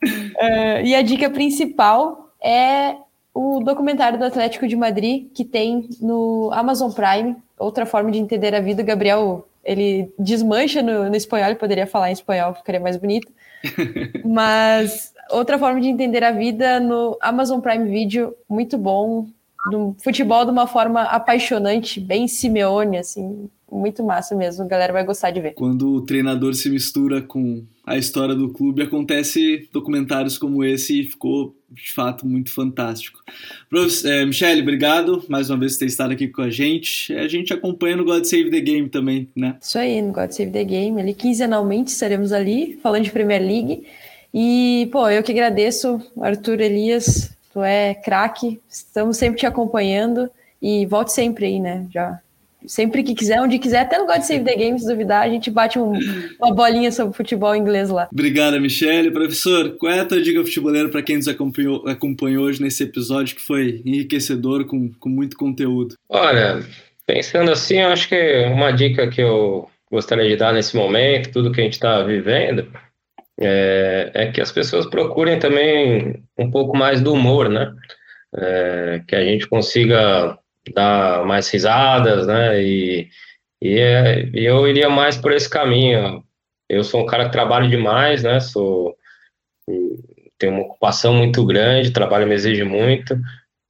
[0.84, 2.96] e a dica principal é
[3.34, 8.56] o documentário do Atlético de Madrid, que tem no Amazon Prime, outra forma de entender
[8.56, 8.82] a vida.
[8.82, 13.32] O Gabriel, ele desmancha no, no espanhol, ele poderia falar em espanhol, ficaria mais bonito.
[14.24, 19.28] Mas outra forma de entender a vida no Amazon Prime Video, muito bom.
[19.72, 24.64] Do futebol de uma forma apaixonante, bem Simeone, assim, muito massa mesmo.
[24.64, 25.54] A galera vai gostar de ver.
[25.54, 31.04] Quando o treinador se mistura com a história do clube, acontece documentários como esse e
[31.06, 33.22] ficou de fato muito fantástico.
[34.06, 37.14] É, Michele, obrigado mais uma vez por ter estado aqui com a gente.
[37.14, 39.58] A gente acompanha no God Save the Game também, né?
[39.62, 41.00] Isso aí, no God Save the Game.
[41.00, 43.84] Ali quinzenalmente estaremos ali falando de Premier League.
[44.34, 50.30] E, pô, eu que agradeço, Arthur Elias, tu é craque, estamos sempre te acompanhando
[50.62, 51.88] e volte sempre aí, né?
[51.90, 52.20] Já
[52.68, 55.50] sempre que quiser, onde quiser, até no God Save the Game, se duvidar, a gente
[55.50, 55.94] bate um,
[56.42, 58.10] uma bolinha sobre futebol inglês lá.
[58.12, 59.10] Obrigada, Michele.
[59.10, 63.36] Professor, qual é a tua dica futeboleira para quem nos acompanhou, acompanhou hoje nesse episódio
[63.36, 65.96] que foi enriquecedor, com, com muito conteúdo?
[66.10, 66.62] Olha,
[67.06, 71.52] pensando assim, eu acho que uma dica que eu gostaria de dar nesse momento, tudo
[71.52, 72.68] que a gente está vivendo,
[73.40, 77.74] é, é, que as pessoas procurem também um pouco mais do humor, né?
[78.36, 80.38] É, que a gente consiga
[80.74, 82.62] dar mais risadas, né?
[82.62, 83.10] E,
[83.62, 86.24] e é, eu iria mais por esse caminho.
[86.70, 88.40] Eu sou um cara que trabalho demais, né?
[88.40, 88.96] Sou
[90.38, 93.18] tenho uma ocupação muito grande, trabalho me exige muito.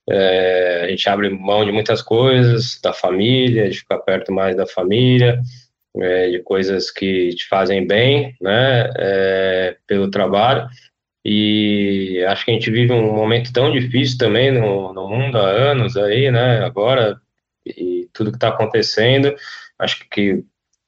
[0.08, 4.68] É, a gente abre mão de muitas coisas, da família, de ficar perto mais da
[4.68, 5.42] família,
[6.02, 8.90] é, de coisas que te fazem bem, né?
[8.98, 10.68] É, pelo trabalho.
[11.24, 15.50] E acho que a gente vive um momento tão difícil também no, no mundo há
[15.50, 16.64] anos aí, né?
[16.64, 17.20] Agora,
[17.66, 19.36] e tudo que está acontecendo,
[19.80, 20.44] acho que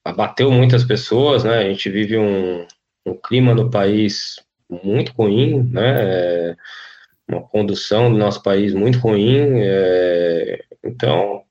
[0.05, 1.57] abateu muitas pessoas, né?
[1.57, 2.67] A gente vive um,
[3.05, 4.35] um clima no país
[4.69, 6.51] muito ruim, né?
[6.51, 6.55] É,
[7.27, 9.61] uma condução do nosso país muito ruim.
[9.61, 11.43] É, então,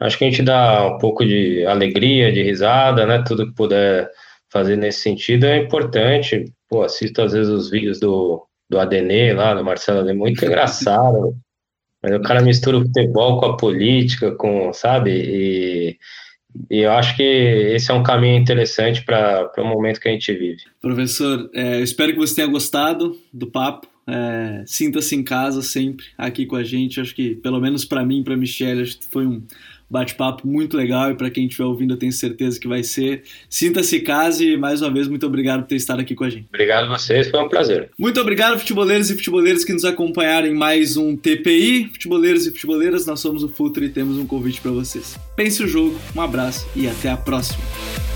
[0.00, 3.22] acho que a gente dá um pouco de alegria, de risada, né?
[3.26, 4.10] Tudo que puder
[4.50, 9.54] fazer nesse sentido é importante pô, assisto às vezes os vídeos do, do Adenê lá,
[9.54, 11.36] do Marcelo Adenê, muito engraçado.
[12.02, 15.10] Mas o cara mistura o futebol com a política, com, sabe?
[15.10, 15.98] E,
[16.70, 20.32] e eu acho que esse é um caminho interessante para o momento que a gente
[20.32, 20.62] vive.
[20.80, 23.88] Professor, é, eu espero que você tenha gostado do papo.
[24.08, 27.00] É, Sinta-se em casa sempre aqui com a gente.
[27.00, 29.42] Acho que, pelo menos para mim, para Michelle, acho que foi um
[29.88, 33.22] bate-papo muito legal e para quem estiver ouvindo, eu tenho certeza que vai ser.
[33.48, 36.30] Sinta-se em casa e, mais uma vez, muito obrigado por ter estado aqui com a
[36.30, 36.46] gente.
[36.48, 37.90] Obrigado a vocês, foi um prazer.
[37.98, 41.90] Muito obrigado, futeboleiros e futeboleiras que nos acompanharam em mais um TPI.
[41.92, 45.18] Futeboleiros e futeboleiras, nós somos o Futre e temos um convite para vocês.
[45.36, 48.15] Pense o jogo, um abraço e até a próxima.